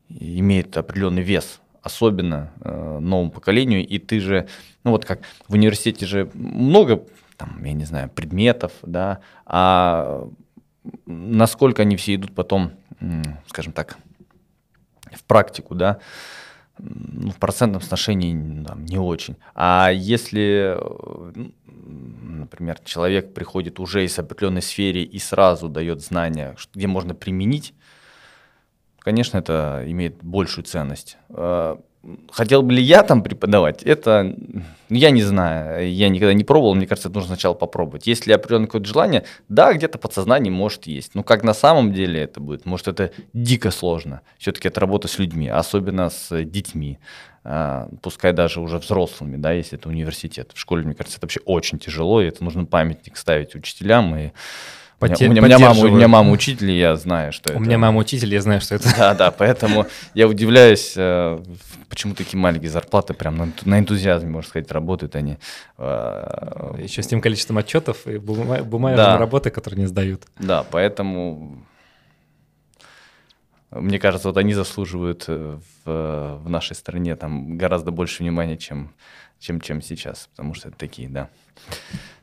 [0.08, 4.48] имеют определенный вес особенно новому поколению, и ты же,
[4.82, 7.04] ну вот как в университете же много,
[7.36, 10.28] там, я не знаю, предметов, да, а
[11.06, 12.72] насколько они все идут потом,
[13.46, 13.98] скажем так,
[15.12, 16.00] в практику, да,
[16.78, 19.36] ну, в процентном соотношении там, не очень.
[19.54, 20.78] А если,
[21.66, 27.74] например, человек приходит уже из определенной сферы и сразу дает знания, где можно применить,
[29.00, 31.18] конечно, это имеет большую ценность.
[32.30, 34.34] Хотел бы ли я там преподавать, это
[34.88, 38.06] я не знаю, я никогда не пробовал, мне кажется, это нужно сначала попробовать.
[38.06, 42.40] Если определенное какое-то желание, да, где-то подсознание может есть, но как на самом деле это
[42.40, 44.22] будет, может это дико сложно.
[44.38, 46.98] Все-таки это работа с людьми, особенно с детьми,
[47.42, 50.52] а, пускай даже уже взрослыми, да, если это университет.
[50.54, 54.30] В школе, мне кажется, это вообще очень тяжело, и это нужно памятник ставить учителям, и
[54.98, 57.52] Поте- у, меня, у, меня мама, у меня мама учитель, и я знаю, что у
[57.52, 57.62] это.
[57.62, 58.88] У меня мама учитель, я знаю, что это.
[58.98, 61.40] Да, да, поэтому я удивляюсь, э,
[61.88, 65.38] почему такие маленькие зарплаты прям на, энтузиазме, можно сказать, работают они.
[65.78, 69.18] Э, Еще с тем количеством отчетов и бумажной да.
[69.18, 70.24] работы, которые не сдают.
[70.40, 71.64] Да, поэтому
[73.70, 78.92] мне кажется, вот они заслуживают э, в, в нашей стране там гораздо больше внимания, чем,
[79.38, 81.28] чем, чем сейчас, потому что это такие, да,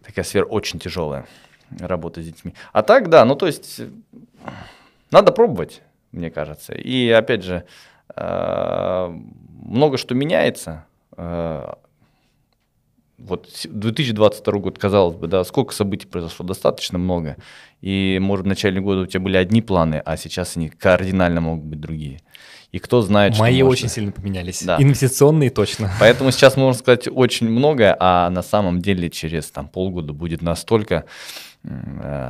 [0.04, 1.26] такая сфера очень тяжелая
[1.80, 2.54] работа с детьми.
[2.74, 3.82] А так, да, ну то есть
[5.12, 6.74] надо пробовать, мне кажется.
[6.74, 7.64] И опять же,
[8.16, 9.20] э,
[9.64, 10.86] много что меняется.
[11.18, 11.74] Э,
[13.18, 17.38] вот 2022 год, казалось бы, да, сколько событий произошло, достаточно много.
[17.82, 21.66] И, может, в начале года у тебя были одни планы, а сейчас они кардинально могут
[21.66, 22.20] быть другие.
[22.72, 24.62] И кто знает, Мои что очень сильно поменялись.
[24.64, 24.76] Да.
[24.82, 25.92] Инвестиционные точно.
[25.98, 31.06] Поэтому сейчас можно сказать очень многое, а на самом деле через там, полгода будет настолько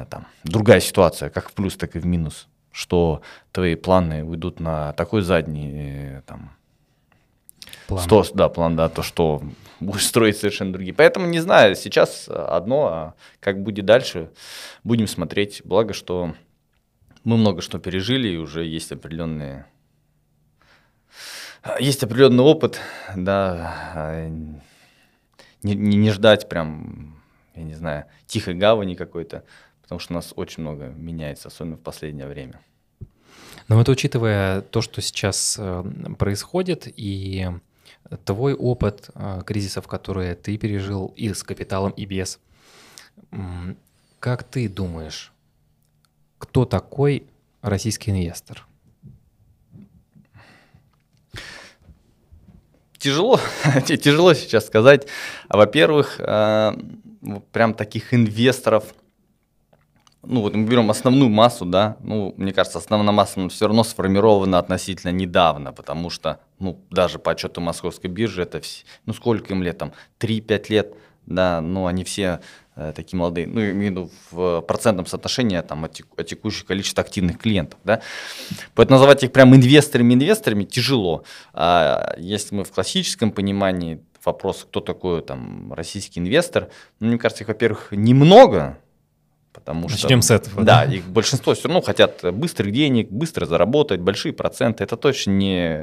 [0.10, 3.22] там, другая ситуация, как в плюс, так и в минус, что
[3.52, 6.52] твои планы уйдут на такой задний э, там,
[7.88, 8.04] план.
[8.04, 9.42] 100, да, план, да, то, что
[9.80, 10.94] будешь строить совершенно другие.
[10.94, 14.30] Поэтому не знаю, сейчас одно, а как будет дальше,
[14.84, 15.62] будем смотреть.
[15.66, 16.34] Благо, что
[17.24, 19.66] мы много что пережили, и уже есть определенные
[21.80, 22.80] есть определенный опыт,
[23.16, 24.30] да, а,
[25.64, 27.15] не, не, не ждать прям
[27.56, 29.44] я не знаю, тихой гавани какой-то,
[29.82, 32.60] потому что у нас очень много меняется, особенно в последнее время.
[33.68, 35.84] Но вот учитывая то, что сейчас э,
[36.18, 37.50] происходит, и
[38.24, 42.40] Твой опыт э, кризисов, которые ты пережил и с капиталом, и без.
[44.20, 45.34] Как ты думаешь,
[46.38, 47.26] кто такой
[47.62, 48.68] российский инвестор?
[53.00, 53.40] Тяжело,
[53.86, 55.08] тяжело сейчас сказать.
[55.50, 56.74] Во-первых, э,
[57.52, 58.94] прям таких инвесторов–
[60.28, 64.60] ну вот мы берем основную массу, да, ну, мне кажется, основная масса все равно сформирована
[64.60, 69.64] относительно недавно, потому что, ну, даже по отчету Московской биржи, это, все, ну, сколько им
[69.64, 70.94] лет, там, 3-5 лет,
[71.26, 72.40] да, ну, они все
[72.76, 77.04] э, такие молодые, ну, имею в виду в процентном соотношении, там, от, от текущего количества
[77.04, 78.02] активных клиентов, да,
[78.74, 81.24] поэтому называть их прям инвесторами-инвесторами тяжело,
[81.54, 86.70] а если мы в классическом понимании, вопрос, кто такой, там, российский инвестор,
[87.00, 88.78] ну, мне кажется, их, во-первых, немного,
[89.56, 90.66] Потому Начнем что, с этого.
[90.66, 94.84] Да, да, их большинство все равно хотят быстрых денег, быстро заработать, большие проценты.
[94.84, 95.82] Это точно не,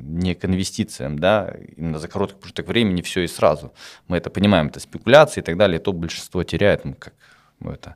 [0.00, 3.74] не к инвестициям, да, именно за короткий промежуток времени все и сразу.
[4.08, 7.12] Мы это понимаем, это спекуляции и так далее, то большинство теряет, ну, как
[7.60, 7.94] ну, это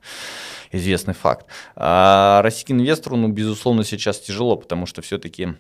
[0.73, 1.47] известный факт.
[1.75, 5.55] А российский инвестору, ну, безусловно, сейчас тяжело, потому что все-таки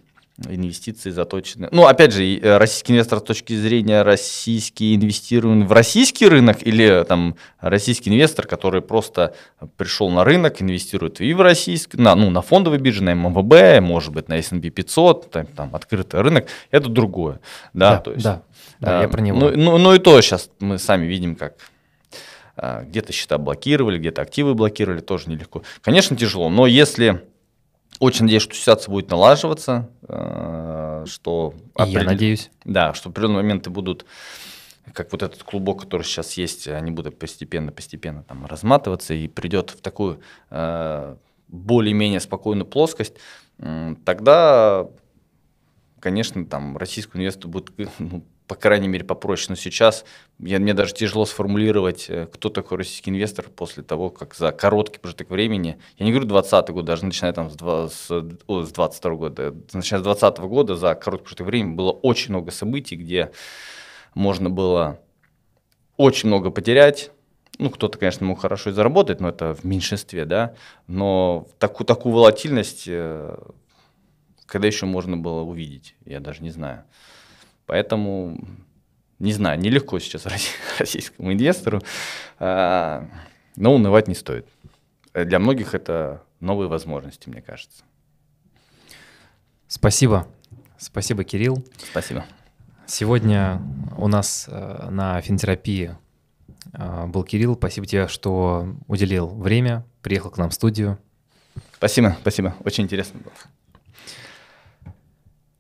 [0.48, 1.68] инвестиции заточены.
[1.72, 7.04] Ну, опять же, э, российский инвестор с точки зрения российский инвестирует в российский рынок или
[7.08, 9.34] там российский инвестор, который просто
[9.76, 14.12] пришел на рынок, инвестирует и в российский, на, ну, на фондовой бирже, на МВБ, может
[14.12, 17.40] быть, на S&P 500, там, там открытый рынок, это другое.
[17.72, 18.42] Да, да, то есть, да,
[18.80, 19.38] да, а, я про него.
[19.38, 21.54] Ну, ну, ну и то сейчас мы сами видим, как
[22.56, 25.62] а, где-то счета блокировали, где-то активы блокировали, тоже нелегко.
[25.80, 27.22] Конечно, тяжело, но если
[27.98, 31.54] очень надеюсь, что ситуация будет налаживаться, э, что...
[31.74, 32.02] определен...
[32.02, 32.50] Я надеюсь.
[32.64, 34.06] Да, что определенные моменты будут,
[34.92, 39.80] как вот этот клубок, который сейчас есть, они будут постепенно-постепенно там разматываться и придет в
[39.80, 40.20] такую
[40.50, 41.16] э,
[41.48, 43.14] более-менее спокойную плоскость,
[44.04, 44.86] тогда,
[46.00, 49.46] конечно, там российскому инвестору будет ну, по крайней мере, попроще.
[49.50, 50.04] Но сейчас
[50.38, 54.98] я, мне даже тяжело сформулировать, э, кто такой российский инвестор после того, как за короткий
[54.98, 58.10] промежуток времени, я не говорю 20 год, даже начиная там с, 2, с,
[58.46, 62.50] о, с 22 года, начиная с 20 года за короткий промежуток времени было очень много
[62.50, 63.32] событий, где
[64.14, 65.00] можно было
[65.96, 67.10] очень много потерять,
[67.58, 70.54] ну, кто-то, конечно, мог хорошо и заработать, но это в меньшинстве, да,
[70.86, 73.36] но такую, такую волатильность, э,
[74.44, 76.84] когда еще можно было увидеть, я даже не знаю.
[77.66, 78.38] Поэтому,
[79.18, 80.26] не знаю, нелегко сейчас
[80.78, 81.82] российскому инвестору,
[82.38, 83.08] а,
[83.56, 84.46] но унывать не стоит.
[85.12, 87.84] Для многих это новые возможности, мне кажется.
[89.68, 90.26] Спасибо.
[90.78, 91.64] Спасибо, Кирилл.
[91.90, 92.24] Спасибо.
[92.86, 93.60] Сегодня
[93.96, 95.96] у нас э, на финтерапии
[96.72, 97.56] э, был Кирилл.
[97.56, 100.98] Спасибо тебе, что уделил время, приехал к нам в студию.
[101.74, 102.54] Спасибо, спасибо.
[102.64, 103.32] Очень интересно было.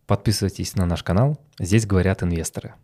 [0.06, 1.38] Подписывайтесь на наш канал.
[1.58, 2.74] Здесь говорят инвесторы.